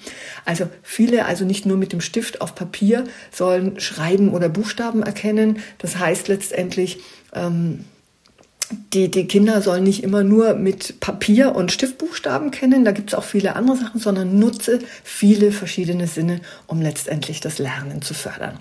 Also 0.44 0.68
viele, 0.82 1.26
also 1.26 1.44
nicht 1.44 1.66
nur 1.66 1.76
mit 1.76 1.92
dem 1.92 2.00
Stift 2.00 2.40
auf 2.40 2.54
Papier, 2.54 3.04
sollen 3.30 3.80
Schreiben 3.80 4.32
oder 4.32 4.48
Buchstaben 4.48 5.02
erkennen. 5.02 5.58
Das 5.78 5.98
heißt 5.98 6.28
letztendlich, 6.28 6.98
ähm, 7.34 7.84
die, 8.92 9.10
die 9.10 9.26
Kinder 9.26 9.60
sollen 9.62 9.84
nicht 9.84 10.02
immer 10.02 10.22
nur 10.22 10.54
mit 10.54 11.00
Papier 11.00 11.54
und 11.54 11.72
Stiftbuchstaben 11.72 12.50
kennen, 12.50 12.84
da 12.84 12.92
gibt 12.92 13.10
es 13.10 13.14
auch 13.14 13.24
viele 13.24 13.56
andere 13.56 13.76
Sachen, 13.76 14.00
sondern 14.00 14.38
nutze 14.38 14.78
viele 15.02 15.52
verschiedene 15.52 16.06
Sinne, 16.06 16.40
um 16.66 16.80
letztendlich 16.80 17.40
das 17.40 17.58
Lernen 17.58 18.02
zu 18.02 18.14
fördern. 18.14 18.58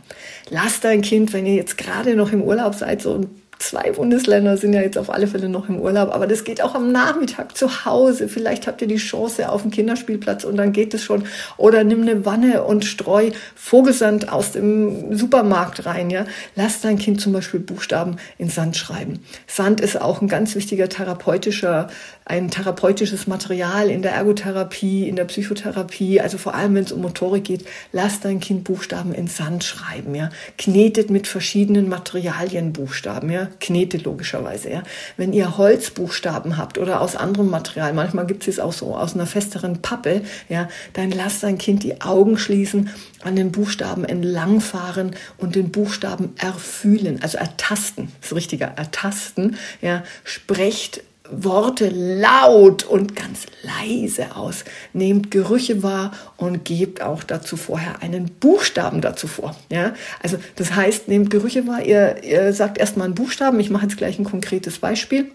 Lass 0.50 0.80
dein 0.80 1.02
Kind, 1.02 1.34
wenn 1.34 1.46
ihr 1.46 1.56
jetzt 1.56 1.78
gerade 1.78 2.16
noch 2.16 2.32
im 2.32 2.42
Urlaub 2.42 2.76
seid, 2.76 3.02
so 3.02 3.16
ein 3.16 3.30
zwei 3.60 3.92
Bundesländer 3.92 4.58
sind 4.58 4.74
ja 4.74 4.82
jetzt 4.82 4.98
auf 4.98 5.10
alle 5.10 5.28
Fälle 5.28 5.50
noch 5.50 5.70
im 5.70 5.80
Urlaub, 5.80 6.14
aber 6.14 6.28
das 6.28 6.44
geht 6.44 6.62
auch 6.62 6.76
am 6.76 6.92
Nachmittag 6.92 7.58
zu 7.58 7.86
Hause. 7.86 8.28
Vielleicht 8.28 8.68
habt 8.68 8.82
ihr 8.82 8.88
die 8.88 8.98
Chance 8.98 9.50
auf 9.50 9.62
dem 9.62 9.72
Kinderspielplatz 9.72 10.44
und 10.44 10.58
dann 10.58 10.74
geht 10.74 10.94
es 10.94 11.04
schon. 11.04 11.24
Oder 11.58 11.84
nimm 11.84 12.02
eine 12.02 12.26
Wanne 12.26 12.64
und 12.64 12.86
streu 12.86 13.32
Vogelsand 13.56 14.32
aus 14.32 14.52
dem 14.52 15.16
Supermarkt 15.16 15.86
rein. 15.86 16.10
Ja, 16.10 16.26
lass 16.56 16.82
dein 16.82 16.98
Kind 16.98 17.22
zum 17.22 17.34
Beispiel 17.34 17.60
Buchstaben 17.60 18.18
in 18.38 18.50
Sand 18.50 18.78
schreiben. 18.78 19.20
Sand 19.48 19.82
ist 19.82 20.00
auch 20.00 20.22
ein 20.22 20.28
ganz 20.28 20.56
wichtiger 20.56 20.90
therapeutischer 20.90 21.88
ein 22.28 22.50
therapeutisches 22.50 23.28
Material 23.28 23.88
in 23.88 24.02
der 24.02 24.14
Ergotherapie, 24.14 25.08
in 25.08 25.16
der 25.16 25.26
Psychotherapie, 25.26 26.20
also 26.20 26.40
vor 26.40 26.56
allem 26.56 26.74
wenn 26.74 26.84
es 26.84 26.92
um 26.92 27.02
Motorik 27.02 27.44
geht, 27.44 27.68
lasst 27.92 28.26
dein 28.26 28.40
Kind 28.40 28.64
Buchstaben 28.64 29.14
in 29.14 29.28
Sand 29.28 29.64
schreiben, 29.64 30.16
ja. 30.16 30.32
Knetet 30.58 31.12
mit 31.12 31.28
verschiedenen 31.28 31.88
Materialien 31.88 32.74
Buchstaben, 32.74 33.30
ja. 33.30 33.50
Knetet 33.60 34.06
logischerweise, 34.06 34.72
ja. 34.72 34.84
Wenn 35.18 35.34
ihr 35.34 35.60
Holzbuchstaben 35.60 36.58
habt 36.58 36.80
oder 36.80 37.00
aus 37.00 37.16
anderem 37.16 37.52
Material, 37.52 37.94
manchmal 37.94 38.26
gibt 38.26 38.48
es 38.48 38.60
auch 38.60 38.74
so 38.74 38.96
aus 38.96 39.14
einer 39.14 39.28
festeren 39.28 39.84
Pappe, 39.84 40.22
ja, 40.50 40.68
dann 40.94 41.12
lasst 41.12 41.44
dein 41.44 41.60
Kind 41.60 41.84
die 41.84 42.02
Augen 42.02 42.40
schließen, 42.40 42.90
an 43.22 43.36
den 43.36 43.52
Buchstaben 43.52 44.04
entlangfahren 44.04 45.12
und 45.38 45.56
den 45.56 45.70
Buchstaben 45.70 46.34
erfühlen, 46.40 47.22
also 47.22 47.38
ertasten, 47.38 48.12
das 48.20 48.32
ist 48.32 48.36
richtiger, 48.36 48.74
ertasten, 48.76 49.58
ja. 49.82 50.04
Sprecht 50.24 51.04
Worte 51.32 51.90
laut 51.90 52.84
und 52.84 53.16
ganz 53.16 53.46
leise 53.64 54.36
aus. 54.36 54.64
Nehmt 54.94 55.32
Gerüche 55.32 55.84
wahr 55.84 56.12
und 56.38 56.66
gebt 56.66 57.02
auch 57.02 57.24
dazu 57.24 57.58
vorher 57.58 58.02
einen 58.02 58.32
Buchstaben 58.40 59.02
dazu 59.02 59.28
vor. 59.28 59.56
Ja? 59.72 59.94
Also 60.22 60.38
das 60.56 60.76
heißt, 60.76 61.08
nehmt 61.08 61.30
Gerüche 61.30 61.68
wahr. 61.68 61.82
Ihr, 61.84 62.24
ihr 62.24 62.54
sagt 62.54 62.78
erstmal 62.78 63.06
einen 63.06 63.16
Buchstaben. 63.16 63.60
Ich 63.60 63.70
mache 63.70 63.86
jetzt 63.86 63.98
gleich 63.98 64.20
ein 64.20 64.26
konkretes 64.26 64.80
Beispiel. 64.80 65.32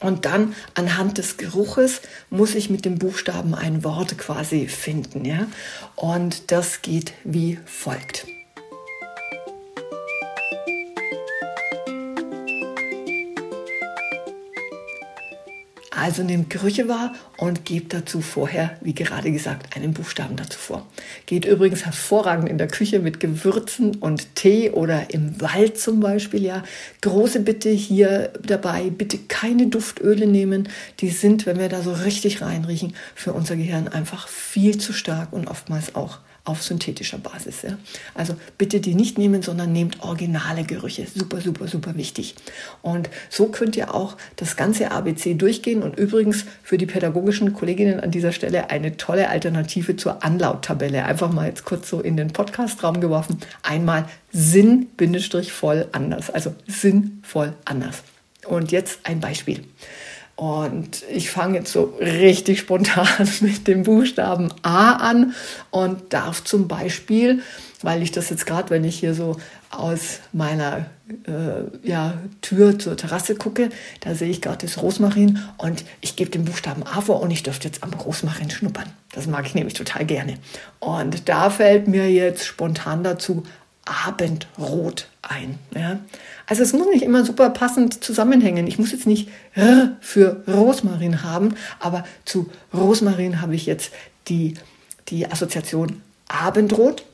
Und 0.00 0.24
dann 0.24 0.54
anhand 0.74 1.18
des 1.18 1.36
Geruches 1.36 2.00
muss 2.28 2.54
ich 2.54 2.70
mit 2.70 2.84
dem 2.84 2.98
Buchstaben 2.98 3.54
ein 3.54 3.84
Wort 3.84 4.18
quasi 4.18 4.66
finden. 4.66 5.24
Ja? 5.24 5.46
Und 5.96 6.50
das 6.50 6.82
geht 6.82 7.12
wie 7.24 7.58
folgt. 7.64 8.26
Also 15.94 16.22
nehmt 16.22 16.48
Gerüche 16.48 16.88
wahr 16.88 17.12
und 17.36 17.66
gebt 17.66 17.92
dazu 17.92 18.22
vorher, 18.22 18.78
wie 18.80 18.94
gerade 18.94 19.30
gesagt, 19.30 19.76
einen 19.76 19.92
Buchstaben 19.92 20.36
dazu 20.36 20.58
vor. 20.58 20.86
Geht 21.26 21.44
übrigens 21.44 21.84
hervorragend 21.84 22.48
in 22.48 22.56
der 22.56 22.68
Küche 22.68 22.98
mit 22.98 23.20
Gewürzen 23.20 23.96
und 23.96 24.34
Tee 24.34 24.70
oder 24.70 25.12
im 25.12 25.38
Wald 25.42 25.78
zum 25.78 26.00
Beispiel. 26.00 26.42
Ja, 26.42 26.62
große 27.02 27.40
Bitte 27.40 27.68
hier 27.68 28.32
dabei, 28.42 28.88
bitte 28.88 29.18
keine 29.18 29.66
Duftöle 29.66 30.26
nehmen. 30.26 30.70
Die 31.00 31.10
sind, 31.10 31.44
wenn 31.44 31.58
wir 31.58 31.68
da 31.68 31.82
so 31.82 31.92
richtig 31.92 32.40
reinriechen, 32.40 32.94
für 33.14 33.34
unser 33.34 33.56
Gehirn 33.56 33.88
einfach 33.88 34.28
viel 34.28 34.78
zu 34.78 34.94
stark 34.94 35.30
und 35.34 35.46
oftmals 35.46 35.94
auch 35.94 36.20
auf 36.44 36.62
synthetischer 36.62 37.18
Basis. 37.18 37.62
Ja. 37.62 37.78
Also 38.14 38.34
bitte 38.58 38.80
die 38.80 38.94
nicht 38.94 39.16
nehmen, 39.16 39.42
sondern 39.42 39.72
nehmt 39.72 40.02
originale 40.02 40.64
Gerüche. 40.64 41.06
Super, 41.12 41.40
super, 41.40 41.68
super 41.68 41.96
wichtig. 41.96 42.34
Und 42.82 43.08
so 43.30 43.46
könnt 43.46 43.76
ihr 43.76 43.94
auch 43.94 44.16
das 44.36 44.56
ganze 44.56 44.90
ABC 44.90 45.34
durchgehen. 45.34 45.82
Und 45.82 45.96
übrigens 45.98 46.44
für 46.64 46.78
die 46.78 46.86
pädagogischen 46.86 47.52
Kolleginnen 47.52 48.00
an 48.00 48.10
dieser 48.10 48.32
Stelle 48.32 48.70
eine 48.70 48.96
tolle 48.96 49.28
Alternative 49.28 49.96
zur 49.96 50.24
Anlauttabelle. 50.24 51.04
Einfach 51.04 51.32
mal 51.32 51.46
jetzt 51.46 51.64
kurz 51.64 51.88
so 51.88 52.00
in 52.00 52.16
den 52.16 52.32
Podcastraum 52.32 53.00
geworfen. 53.00 53.38
Einmal 53.62 54.06
Sinn-voll 54.32 55.88
anders. 55.92 56.30
Also 56.30 56.54
sinnvoll 56.66 57.52
anders. 57.64 58.02
Und 58.46 58.72
jetzt 58.72 59.00
ein 59.04 59.20
Beispiel. 59.20 59.62
Und 60.34 61.04
ich 61.10 61.30
fange 61.30 61.58
jetzt 61.58 61.72
so 61.72 61.94
richtig 62.00 62.60
spontan 62.60 63.06
mit 63.40 63.68
dem 63.68 63.82
Buchstaben 63.82 64.52
A 64.62 64.92
an 64.92 65.34
und 65.70 66.12
darf 66.12 66.42
zum 66.42 66.68
Beispiel, 66.68 67.42
weil 67.82 68.02
ich 68.02 68.12
das 68.12 68.30
jetzt 68.30 68.46
gerade, 68.46 68.70
wenn 68.70 68.84
ich 68.84 68.98
hier 68.98 69.14
so 69.14 69.36
aus 69.70 70.20
meiner 70.32 70.86
äh, 71.26 71.88
ja, 71.88 72.14
Tür 72.40 72.78
zur 72.78 72.96
Terrasse 72.96 73.34
gucke, 73.34 73.70
da 74.00 74.14
sehe 74.14 74.30
ich 74.30 74.40
gerade 74.40 74.66
das 74.66 74.80
Rosmarin 74.82 75.38
und 75.58 75.84
ich 76.00 76.16
gebe 76.16 76.30
den 76.30 76.44
Buchstaben 76.44 76.82
A 76.82 77.00
vor 77.00 77.20
und 77.20 77.30
ich 77.30 77.42
dürfte 77.42 77.68
jetzt 77.68 77.82
am 77.82 77.92
Rosmarin 77.92 78.50
schnuppern. 78.50 78.88
Das 79.12 79.26
mag 79.26 79.46
ich 79.46 79.54
nämlich 79.54 79.74
total 79.74 80.06
gerne. 80.06 80.34
Und 80.78 81.28
da 81.28 81.50
fällt 81.50 81.88
mir 81.88 82.10
jetzt 82.10 82.44
spontan 82.46 83.04
dazu 83.04 83.44
Abendrot 83.84 85.08
ein. 85.22 85.58
Ja? 85.74 86.00
Also 86.46 86.62
es 86.62 86.72
muss 86.72 86.88
nicht 86.88 87.02
immer 87.02 87.24
super 87.24 87.50
passend 87.50 88.02
zusammenhängen. 88.02 88.66
Ich 88.66 88.78
muss 88.78 88.92
jetzt 88.92 89.06
nicht 89.06 89.28
R 89.54 89.96
für 90.00 90.42
Rosmarin 90.46 91.22
haben, 91.22 91.54
aber 91.78 92.04
zu 92.24 92.50
Rosmarin 92.72 93.40
habe 93.40 93.54
ich 93.54 93.66
jetzt 93.66 93.92
die, 94.28 94.54
die 95.08 95.30
Assoziation 95.30 96.02
Abendrot 96.28 97.04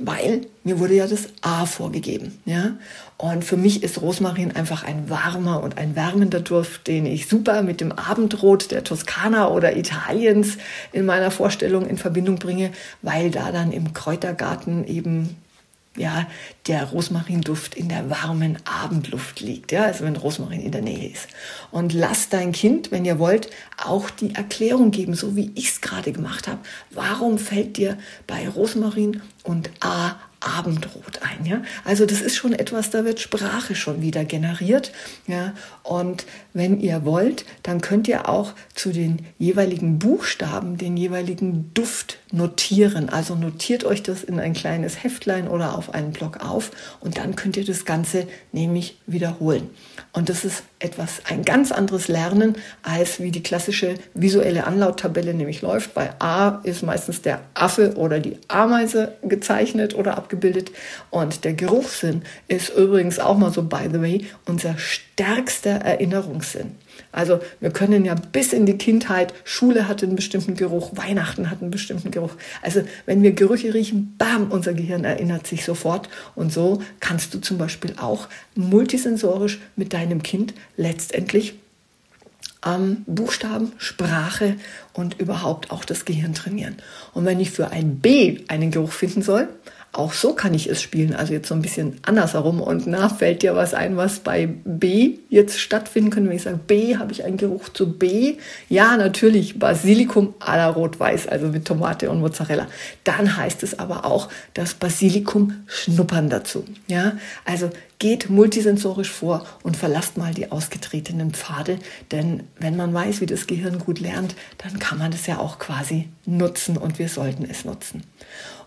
weil 0.00 0.46
mir 0.64 0.78
wurde 0.78 0.94
ja 0.94 1.06
das 1.06 1.28
A 1.42 1.66
vorgegeben. 1.66 2.40
Ja? 2.44 2.72
Und 3.18 3.44
für 3.44 3.56
mich 3.56 3.82
ist 3.82 4.00
Rosmarin 4.00 4.52
einfach 4.52 4.84
ein 4.84 5.10
warmer 5.10 5.62
und 5.62 5.78
ein 5.78 5.96
wärmender 5.96 6.40
Duft, 6.40 6.86
den 6.86 7.04
ich 7.06 7.28
super 7.28 7.62
mit 7.62 7.80
dem 7.80 7.92
Abendrot 7.92 8.70
der 8.70 8.84
Toskana 8.84 9.48
oder 9.48 9.76
Italiens 9.76 10.56
in 10.92 11.04
meiner 11.04 11.30
Vorstellung 11.30 11.86
in 11.86 11.98
Verbindung 11.98 12.36
bringe, 12.36 12.70
weil 13.02 13.30
da 13.30 13.52
dann 13.52 13.72
im 13.72 13.92
Kräutergarten 13.92 14.86
eben 14.86 15.36
ja, 15.96 16.26
der 16.66 16.84
Rosmarinduft 16.84 17.74
in 17.74 17.88
der 17.88 18.08
warmen 18.08 18.58
Abendluft 18.64 19.40
liegt, 19.40 19.72
ja, 19.72 19.84
also 19.84 20.04
wenn 20.04 20.16
Rosmarin 20.16 20.60
in 20.60 20.72
der 20.72 20.82
Nähe 20.82 21.10
ist. 21.10 21.28
Und 21.70 21.92
lass 21.92 22.28
dein 22.28 22.52
Kind, 22.52 22.90
wenn 22.90 23.04
ihr 23.04 23.18
wollt, 23.18 23.50
auch 23.82 24.08
die 24.10 24.34
Erklärung 24.34 24.90
geben, 24.90 25.14
so 25.14 25.36
wie 25.36 25.52
ich 25.54 25.68
es 25.68 25.80
gerade 25.80 26.12
gemacht 26.12 26.48
habe. 26.48 26.60
Warum 26.90 27.38
fällt 27.38 27.76
dir 27.76 27.98
bei 28.26 28.48
Rosmarin 28.48 29.22
und 29.42 29.70
A 29.80 30.16
Abendrot 30.42 31.20
ein. 31.22 31.46
Ja? 31.46 31.62
Also 31.84 32.04
das 32.04 32.20
ist 32.20 32.36
schon 32.36 32.52
etwas, 32.52 32.90
da 32.90 33.04
wird 33.04 33.20
Sprache 33.20 33.74
schon 33.74 34.02
wieder 34.02 34.24
generiert. 34.24 34.92
Ja? 35.26 35.54
Und 35.84 36.26
wenn 36.54 36.80
ihr 36.80 37.04
wollt, 37.04 37.44
dann 37.62 37.80
könnt 37.80 38.08
ihr 38.08 38.28
auch 38.28 38.52
zu 38.74 38.92
den 38.92 39.26
jeweiligen 39.38 39.98
Buchstaben 39.98 40.76
den 40.76 40.96
jeweiligen 40.96 41.70
Duft 41.74 42.18
notieren. 42.32 43.08
Also 43.08 43.34
notiert 43.34 43.84
euch 43.84 44.02
das 44.02 44.22
in 44.22 44.40
ein 44.40 44.52
kleines 44.52 45.02
Heftlein 45.02 45.48
oder 45.48 45.76
auf 45.76 45.94
einen 45.94 46.12
Block 46.12 46.44
auf 46.44 46.70
und 47.00 47.18
dann 47.18 47.36
könnt 47.36 47.56
ihr 47.56 47.64
das 47.64 47.84
Ganze 47.84 48.26
nämlich 48.52 48.98
wiederholen. 49.06 49.70
Und 50.12 50.28
das 50.28 50.44
ist 50.44 50.62
etwas, 50.78 51.22
ein 51.28 51.44
ganz 51.44 51.72
anderes 51.72 52.08
Lernen, 52.08 52.56
als 52.82 53.20
wie 53.20 53.30
die 53.30 53.42
klassische 53.42 53.94
visuelle 54.14 54.66
Anlauttabelle 54.66 55.32
nämlich 55.32 55.62
läuft. 55.62 55.94
Bei 55.94 56.10
A 56.18 56.60
ist 56.64 56.82
meistens 56.82 57.22
der 57.22 57.40
Affe 57.54 57.94
oder 57.96 58.18
die 58.18 58.38
Ameise 58.48 59.16
gezeichnet 59.22 59.94
oder 59.94 60.16
abgebildet. 60.16 60.72
Und 61.10 61.44
der 61.44 61.54
Geruchssinn 61.54 62.22
ist 62.48 62.70
übrigens 62.70 63.18
auch 63.18 63.38
mal 63.38 63.52
so, 63.52 63.62
by 63.62 63.88
the 63.90 64.00
way, 64.00 64.26
unser 64.46 64.76
stärkster 64.76 65.84
Erinnerungssinn. 66.42 66.72
Also 67.10 67.40
wir 67.60 67.70
können 67.70 68.04
ja 68.04 68.14
bis 68.14 68.52
in 68.52 68.66
die 68.66 68.76
Kindheit, 68.76 69.32
Schule 69.44 69.88
hat 69.88 70.02
einen 70.02 70.16
bestimmten 70.16 70.54
Geruch, 70.54 70.90
Weihnachten 70.94 71.50
hat 71.50 71.62
einen 71.62 71.70
bestimmten 71.70 72.10
Geruch. 72.10 72.32
Also 72.60 72.82
wenn 73.06 73.22
wir 73.22 73.32
Gerüche 73.32 73.72
riechen, 73.74 74.14
bam, 74.18 74.50
unser 74.50 74.74
Gehirn 74.74 75.04
erinnert 75.04 75.46
sich 75.46 75.64
sofort. 75.64 76.08
Und 76.34 76.52
so 76.52 76.82
kannst 77.00 77.34
du 77.34 77.40
zum 77.40 77.58
Beispiel 77.58 77.94
auch 77.96 78.28
multisensorisch 78.54 79.60
mit 79.76 79.92
deinem 79.92 80.22
Kind 80.22 80.54
letztendlich 80.76 81.54
ähm, 82.64 82.98
Buchstaben, 83.06 83.72
Sprache 83.78 84.56
und 84.92 85.18
überhaupt 85.18 85.70
auch 85.70 85.84
das 85.84 86.04
Gehirn 86.04 86.34
trainieren. 86.34 86.76
Und 87.12 87.24
wenn 87.24 87.40
ich 87.40 87.50
für 87.50 87.70
ein 87.70 87.98
B 87.98 88.40
einen 88.48 88.70
Geruch 88.70 88.92
finden 88.92 89.22
soll, 89.22 89.48
auch 89.94 90.14
so 90.14 90.32
kann 90.32 90.54
ich 90.54 90.70
es 90.70 90.80
spielen, 90.80 91.14
also 91.14 91.34
jetzt 91.34 91.48
so 91.48 91.54
ein 91.54 91.60
bisschen 91.60 91.98
andersherum. 92.02 92.62
Und 92.62 92.86
na, 92.86 93.10
fällt 93.10 93.42
dir 93.42 93.54
was 93.54 93.74
ein, 93.74 93.98
was 93.98 94.20
bei 94.20 94.46
B 94.46 95.18
jetzt 95.28 95.60
stattfinden 95.60 96.10
könnte, 96.10 96.30
wenn 96.30 96.36
ich 96.36 96.42
sage, 96.42 96.58
B, 96.66 96.96
habe 96.96 97.12
ich 97.12 97.24
einen 97.24 97.36
Geruch 97.36 97.68
zu 97.68 97.92
B? 97.98 98.36
Ja, 98.70 98.96
natürlich, 98.96 99.58
Basilikum 99.58 100.34
à 100.40 100.56
la 100.56 100.70
Rot-Weiß, 100.70 101.28
also 101.28 101.48
mit 101.48 101.66
Tomate 101.66 102.10
und 102.10 102.20
Mozzarella. 102.20 102.68
Dann 103.04 103.36
heißt 103.36 103.62
es 103.62 103.78
aber 103.78 104.06
auch 104.06 104.30
das 104.54 104.72
Basilikum 104.72 105.62
schnuppern 105.66 106.30
dazu. 106.30 106.64
Ja, 106.86 107.12
also 107.44 107.68
geht 107.98 108.30
multisensorisch 108.30 109.10
vor 109.10 109.44
und 109.62 109.76
verlasst 109.76 110.16
mal 110.16 110.32
die 110.32 110.50
ausgetretenen 110.50 111.32
Pfade, 111.32 111.78
denn 112.10 112.44
wenn 112.58 112.76
man 112.76 112.92
weiß, 112.92 113.20
wie 113.20 113.26
das 113.26 113.46
Gehirn 113.46 113.78
gut 113.78 114.00
lernt, 114.00 114.34
dann 114.58 114.78
kann 114.80 114.98
man 114.98 115.12
das 115.12 115.26
ja 115.26 115.38
auch 115.38 115.58
quasi 115.58 116.08
nutzen 116.24 116.76
und 116.78 116.98
wir 116.98 117.08
sollten 117.08 117.44
es 117.48 117.64
nutzen. 117.64 118.02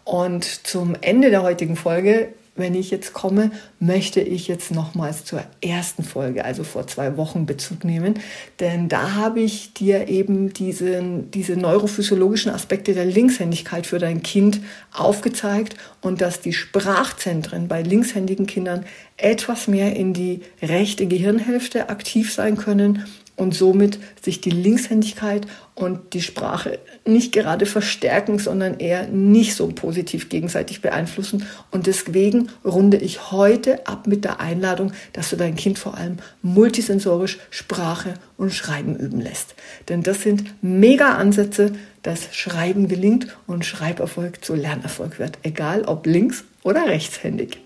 Und 0.05 0.45
zum 0.45 0.95
Ende 1.01 1.31
der 1.31 1.41
heutigen 1.41 1.75
Folge, 1.75 2.29
wenn 2.55 2.73
ich 2.73 2.89
jetzt 2.89 3.11
komme, 3.11 3.51
möchte 3.79 4.21
ich 4.21 4.47
jetzt 4.47 4.71
nochmals 4.71 5.25
zur 5.25 5.43
ersten 5.61 6.03
Folge, 6.03 6.45
also 6.45 6.63
vor 6.63 6.87
zwei 6.87 7.17
Wochen, 7.17 7.45
Bezug 7.45 7.83
nehmen. 7.83 8.13
Denn 8.59 8.87
da 8.87 9.15
habe 9.15 9.41
ich 9.41 9.73
dir 9.73 10.07
eben 10.07 10.53
diese, 10.53 11.03
diese 11.33 11.57
neurophysiologischen 11.57 12.51
Aspekte 12.51 12.93
der 12.93 13.05
Linkshändigkeit 13.05 13.85
für 13.87 13.99
dein 13.99 14.23
Kind 14.23 14.61
aufgezeigt 14.93 15.75
und 16.01 16.21
dass 16.21 16.39
die 16.39 16.53
Sprachzentren 16.53 17.67
bei 17.67 17.81
linkshändigen 17.81 18.45
Kindern 18.45 18.85
etwas 19.17 19.67
mehr 19.67 19.95
in 19.95 20.13
die 20.13 20.41
rechte 20.61 21.07
Gehirnhälfte 21.07 21.89
aktiv 21.89 22.31
sein 22.31 22.57
können 22.57 23.05
und 23.35 23.53
somit 23.53 23.99
sich 24.21 24.41
die 24.41 24.49
Linkshändigkeit 24.49 25.45
und 25.75 26.13
die 26.13 26.21
Sprache 26.21 26.79
nicht 27.05 27.33
gerade 27.33 27.65
verstärken, 27.65 28.39
sondern 28.39 28.79
eher 28.79 29.07
nicht 29.07 29.55
so 29.55 29.67
positiv 29.67 30.29
gegenseitig 30.29 30.81
beeinflussen. 30.81 31.45
Und 31.71 31.87
deswegen 31.87 32.49
runde 32.63 32.97
ich 32.97 33.31
heute 33.31 33.85
ab 33.87 34.07
mit 34.07 34.23
der 34.23 34.39
Einladung, 34.39 34.93
dass 35.13 35.29
du 35.29 35.35
dein 35.35 35.55
Kind 35.55 35.77
vor 35.77 35.97
allem 35.97 36.17
multisensorisch 36.41 37.39
Sprache 37.49 38.13
und 38.37 38.53
Schreiben 38.53 38.95
üben 38.95 39.19
lässt. 39.19 39.55
Denn 39.89 40.01
das 40.01 40.21
sind 40.21 40.45
mega 40.61 41.15
Ansätze, 41.15 41.73
dass 42.03 42.33
Schreiben 42.33 42.87
gelingt 42.87 43.35
und 43.47 43.65
Schreiberfolg 43.65 44.45
zu 44.45 44.55
Lernerfolg 44.55 45.19
wird, 45.19 45.39
egal 45.43 45.83
ob 45.83 46.05
links- 46.05 46.45
oder 46.63 46.87
rechtshändig. 46.87 47.64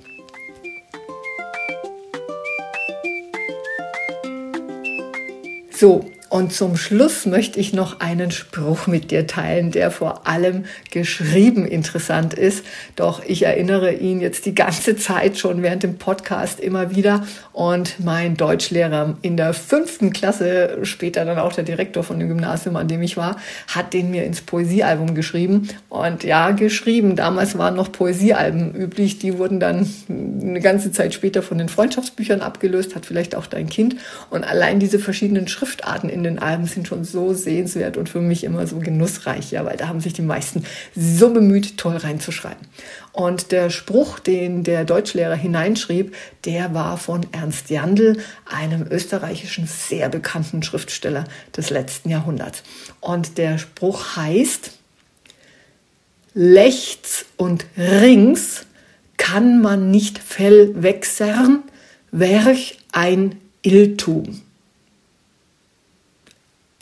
So, 5.79 6.11
und 6.29 6.53
zum 6.53 6.77
Schluss 6.77 7.25
möchte 7.25 7.59
ich 7.59 7.73
noch 7.73 8.01
einen 8.01 8.29
Spruch 8.29 8.85
mit 8.85 9.09
dir 9.09 9.25
teilen, 9.25 9.71
der 9.71 9.89
vor 9.89 10.27
allem 10.27 10.65
geschrieben 10.91 11.65
interessant 11.65 12.35
ist. 12.35 12.63
Doch 12.95 13.23
ich 13.25 13.43
erinnere 13.43 13.93
ihn 13.93 14.21
jetzt 14.21 14.45
die 14.45 14.53
ganze 14.53 14.95
Zeit 14.95 15.39
schon 15.39 15.63
während 15.63 15.81
dem 15.81 15.97
Podcast 15.97 16.59
immer 16.59 16.95
wieder. 16.95 17.25
Und 17.51 17.95
mein 17.99 18.37
Deutschlehrer 18.37 19.17
in 19.23 19.37
der 19.37 19.55
fünften 19.55 20.13
Klasse, 20.13 20.77
später 20.83 21.25
dann 21.25 21.39
auch 21.39 21.53
der 21.53 21.63
Direktor 21.63 22.03
von 22.03 22.19
dem 22.19 22.27
Gymnasium, 22.27 22.75
an 22.75 22.87
dem 22.87 23.01
ich 23.01 23.17
war, 23.17 23.37
hat 23.67 23.93
den 23.93 24.11
mir 24.11 24.23
ins 24.23 24.41
Poesiealbum 24.41 25.15
geschrieben. 25.15 25.67
Und 25.89 26.23
ja, 26.23 26.51
geschrieben. 26.51 27.15
Damals 27.15 27.57
waren 27.57 27.75
noch 27.75 27.91
Poesiealben 27.91 28.75
üblich. 28.75 29.17
Die 29.17 29.39
wurden 29.39 29.59
dann 29.59 29.91
eine 30.07 30.59
ganze 30.59 30.91
Zeit 30.91 31.15
später 31.15 31.41
von 31.41 31.57
den 31.57 31.69
Freundschaftsbüchern 31.69 32.41
abgelöst, 32.41 32.95
hat 32.95 33.07
vielleicht 33.07 33.33
auch 33.33 33.47
dein 33.47 33.67
Kind. 33.67 33.95
Und 34.29 34.43
allein 34.43 34.79
diese 34.79 34.99
verschiedenen 34.99 35.47
Schriftarten 35.47 36.18
in 36.19 36.35
den 36.35 36.39
Alben 36.39 36.65
sind 36.65 36.87
schon 36.87 37.03
so 37.03 37.33
sehenswert 37.33 37.97
und 37.97 38.09
für 38.09 38.21
mich 38.21 38.43
immer 38.43 38.67
so 38.67 38.77
genussreich, 38.77 39.51
ja, 39.51 39.65
weil 39.65 39.77
da 39.77 39.87
haben 39.87 39.99
sich 39.99 40.13
die 40.13 40.21
meisten 40.21 40.63
so 40.95 41.31
bemüht, 41.31 41.77
toll 41.77 41.97
reinzuschreiben. 41.97 42.67
Und 43.11 43.51
der 43.51 43.69
Spruch, 43.69 44.19
den 44.19 44.63
der 44.63 44.85
Deutschlehrer 44.85 45.35
hineinschrieb, 45.35 46.15
der 46.45 46.73
war 46.73 46.97
von 46.97 47.25
Ernst 47.31 47.69
Jandl, 47.69 48.17
einem 48.45 48.85
österreichischen 48.89 49.67
sehr 49.67 50.09
bekannten 50.09 50.63
Schriftsteller 50.63 51.25
des 51.55 51.69
letzten 51.69 52.09
Jahrhunderts. 52.09 52.63
Und 53.01 53.37
der 53.37 53.57
Spruch 53.57 54.15
heißt, 54.15 54.71
Lechts 56.33 57.25
und 57.37 57.65
rings 57.75 58.65
kann 59.17 59.61
man 59.61 59.89
nicht 59.89 60.19
fell 60.19 60.71
wechsern, 60.81 61.63
werch 62.11 62.77
ein 62.91 63.35
Irrtum. 63.61 64.41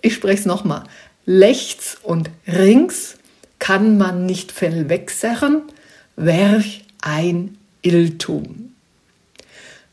Ich 0.08 0.14
spreche 0.14 0.40
es 0.40 0.46
nochmal. 0.46 0.84
Lechts 1.26 1.98
und 2.02 2.30
rings 2.48 3.18
kann 3.60 3.98
man 3.98 4.26
nicht 4.26 4.54
fellwegserren, 4.54 5.64
werch 6.16 6.86
ein 7.02 7.58
Irrtum. 7.82 8.72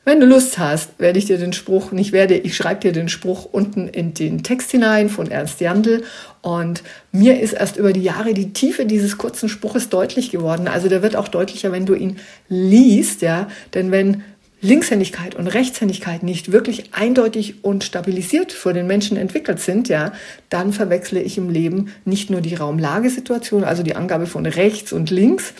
Wenn 0.04 0.20
du 0.20 0.26
Lust 0.26 0.56
hast, 0.58 1.00
werde 1.00 1.18
ich 1.18 1.24
dir 1.24 1.36
den 1.36 1.52
Spruch, 1.52 1.90
nicht 1.90 2.12
werde, 2.12 2.36
ich 2.36 2.54
schreibe 2.54 2.82
dir 2.82 2.92
den 2.92 3.08
Spruch 3.08 3.48
unten 3.50 3.88
in 3.88 4.14
den 4.14 4.44
Text 4.44 4.70
hinein 4.70 5.08
von 5.08 5.32
Ernst 5.32 5.60
Jandl. 5.60 6.04
Und 6.40 6.84
mir 7.10 7.40
ist 7.40 7.54
erst 7.54 7.76
über 7.76 7.92
die 7.92 8.04
Jahre 8.04 8.34
die 8.34 8.52
Tiefe 8.52 8.86
dieses 8.86 9.18
kurzen 9.18 9.48
Spruches 9.48 9.88
deutlich 9.88 10.30
geworden. 10.30 10.68
Also 10.68 10.88
der 10.88 11.02
wird 11.02 11.16
auch 11.16 11.26
deutlicher, 11.26 11.72
wenn 11.72 11.86
du 11.86 11.94
ihn 11.94 12.18
liest, 12.48 13.20
ja. 13.20 13.48
Denn 13.74 13.90
wenn 13.90 14.22
Linkshändigkeit 14.64 15.34
und 15.34 15.46
Rechtshändigkeit 15.46 16.22
nicht 16.22 16.50
wirklich 16.50 16.94
eindeutig 16.94 17.62
und 17.62 17.84
stabilisiert 17.84 18.50
für 18.52 18.72
den 18.72 18.86
Menschen 18.86 19.16
entwickelt 19.16 19.60
sind, 19.60 19.88
ja, 19.88 20.12
dann 20.48 20.72
verwechsle 20.72 21.20
ich 21.20 21.36
im 21.36 21.50
Leben 21.50 21.92
nicht 22.04 22.30
nur 22.30 22.40
die 22.40 22.54
Raumlagesituation, 22.54 23.62
also 23.62 23.82
die 23.82 23.94
Angabe 23.94 24.26
von 24.26 24.46
rechts 24.46 24.92
und 24.92 25.10
links, 25.10 25.52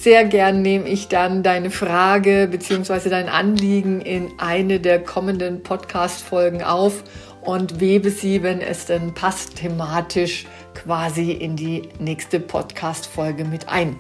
Sehr 0.01 0.23
gern 0.23 0.61
nehme 0.61 0.87
ich 0.87 1.09
dann 1.09 1.43
deine 1.43 1.69
Frage 1.69 2.47
bzw. 2.49 3.09
dein 3.09 3.27
Anliegen 3.27 3.99
in 3.99 4.31
eine 4.37 4.79
der 4.79 5.03
kommenden 5.03 5.61
Podcast-Folgen 5.61 6.63
auf 6.63 7.03
und 7.41 7.81
webe 7.81 8.09
sie, 8.09 8.41
wenn 8.41 8.61
es 8.61 8.85
denn 8.85 9.13
passt, 9.13 9.57
thematisch 9.57 10.45
quasi 10.73 11.33
in 11.33 11.57
die 11.57 11.89
nächste 11.99 12.39
Podcast-Folge 12.39 13.43
mit 13.43 13.67
ein. 13.67 13.97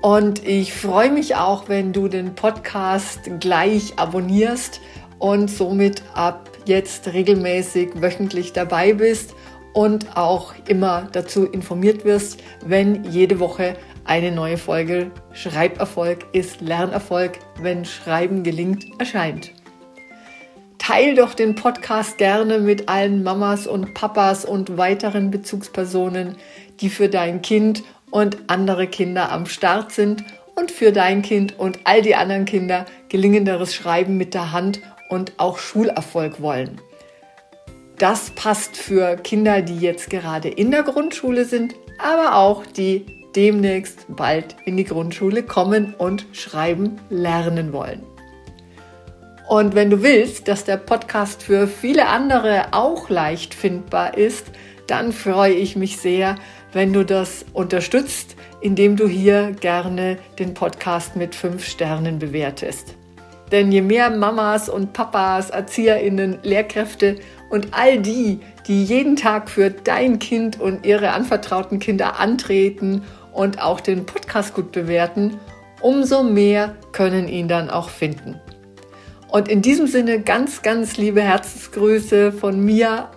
Und 0.00 0.48
ich 0.48 0.72
freue 0.72 1.12
mich 1.12 1.36
auch, 1.36 1.68
wenn 1.68 1.92
du 1.92 2.08
den 2.08 2.34
Podcast 2.34 3.20
gleich 3.40 3.98
abonnierst 3.98 4.80
und 5.18 5.50
somit 5.50 6.02
ab 6.14 6.48
jetzt 6.64 7.12
regelmäßig 7.12 7.90
wöchentlich 8.00 8.54
dabei 8.54 8.94
bist 8.94 9.34
und 9.72 10.16
auch 10.16 10.54
immer 10.66 11.08
dazu 11.12 11.44
informiert 11.44 12.04
wirst, 12.04 12.42
wenn 12.64 13.04
jede 13.04 13.38
Woche 13.38 13.76
eine 14.04 14.32
neue 14.32 14.58
Folge 14.58 15.10
Schreiberfolg 15.32 16.26
ist 16.32 16.60
Lernerfolg, 16.60 17.38
wenn 17.60 17.84
Schreiben 17.84 18.42
gelingt, 18.42 18.86
erscheint. 18.98 19.52
Teil 20.78 21.14
doch 21.14 21.34
den 21.34 21.54
Podcast 21.54 22.18
gerne 22.18 22.58
mit 22.58 22.88
allen 22.88 23.22
Mamas 23.22 23.66
und 23.66 23.94
Papas 23.94 24.44
und 24.44 24.76
weiteren 24.76 25.30
Bezugspersonen, 25.30 26.36
die 26.80 26.88
für 26.88 27.08
dein 27.08 27.42
Kind 27.42 27.84
und 28.10 28.38
andere 28.48 28.86
Kinder 28.86 29.30
am 29.30 29.46
Start 29.46 29.92
sind 29.92 30.24
und 30.56 30.70
für 30.70 30.90
dein 30.90 31.22
Kind 31.22 31.58
und 31.58 31.80
all 31.84 32.02
die 32.02 32.14
anderen 32.14 32.44
Kinder 32.44 32.86
gelingenderes 33.08 33.74
Schreiben 33.74 34.16
mit 34.16 34.34
der 34.34 34.52
Hand 34.52 34.80
und 35.10 35.34
auch 35.36 35.58
Schulerfolg 35.58 36.40
wollen. 36.40 36.80
Das 37.98 38.30
passt 38.30 38.76
für 38.76 39.16
Kinder, 39.16 39.60
die 39.60 39.78
jetzt 39.78 40.08
gerade 40.08 40.48
in 40.48 40.70
der 40.70 40.82
Grundschule 40.82 41.44
sind, 41.44 41.74
aber 41.98 42.36
auch 42.36 42.64
die 42.64 43.19
demnächst 43.36 44.06
bald 44.08 44.56
in 44.64 44.76
die 44.76 44.84
Grundschule 44.84 45.42
kommen 45.42 45.94
und 45.96 46.26
schreiben 46.32 46.98
lernen 47.08 47.72
wollen. 47.72 48.02
Und 49.48 49.74
wenn 49.74 49.90
du 49.90 50.02
willst, 50.02 50.46
dass 50.46 50.64
der 50.64 50.76
Podcast 50.76 51.42
für 51.42 51.66
viele 51.66 52.06
andere 52.06 52.68
auch 52.72 53.10
leicht 53.10 53.52
findbar 53.52 54.16
ist, 54.16 54.46
dann 54.86 55.12
freue 55.12 55.54
ich 55.54 55.74
mich 55.74 55.98
sehr, 55.98 56.36
wenn 56.72 56.92
du 56.92 57.04
das 57.04 57.44
unterstützt, 57.52 58.36
indem 58.60 58.96
du 58.96 59.08
hier 59.08 59.52
gerne 59.52 60.18
den 60.38 60.54
Podcast 60.54 61.16
mit 61.16 61.34
fünf 61.34 61.64
Sternen 61.64 62.18
bewertest. 62.18 62.94
Denn 63.50 63.72
je 63.72 63.82
mehr 63.82 64.10
Mamas 64.10 64.68
und 64.68 64.92
Papas, 64.92 65.50
Erzieherinnen, 65.50 66.38
Lehrkräfte 66.42 67.16
und 67.50 67.68
all 67.72 67.98
die, 67.98 68.38
die 68.68 68.84
jeden 68.84 69.16
Tag 69.16 69.50
für 69.50 69.70
dein 69.70 70.20
Kind 70.20 70.60
und 70.60 70.86
ihre 70.86 71.10
anvertrauten 71.10 71.80
Kinder 71.80 72.20
antreten 72.20 73.02
und 73.32 73.60
auch 73.60 73.80
den 73.80 74.06
Podcast 74.06 74.54
gut 74.54 74.72
bewerten, 74.72 75.38
umso 75.80 76.22
mehr 76.22 76.76
können 76.92 77.28
ihn 77.28 77.48
dann 77.48 77.70
auch 77.70 77.88
finden. 77.88 78.40
Und 79.28 79.48
in 79.48 79.62
diesem 79.62 79.86
Sinne 79.86 80.20
ganz, 80.20 80.62
ganz 80.62 80.96
liebe 80.96 81.22
Herzensgrüße 81.22 82.32
von 82.32 82.64
mir. 82.64 83.08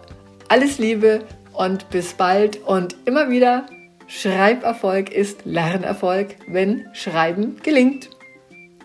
Alles 0.47 0.78
Liebe 0.78 1.21
und 1.54 1.89
bis 1.89 2.13
bald 2.13 2.62
und 2.63 2.95
immer 3.06 3.30
wieder. 3.30 3.65
Schreiberfolg 4.08 5.12
ist 5.12 5.45
Lernerfolg, 5.45 6.36
wenn 6.47 6.86
Schreiben 6.93 7.58
gelingt. 7.63 8.10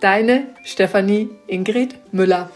Deine 0.00 0.46
Stefanie 0.64 1.28
Ingrid 1.48 1.96
Müller. 2.12 2.50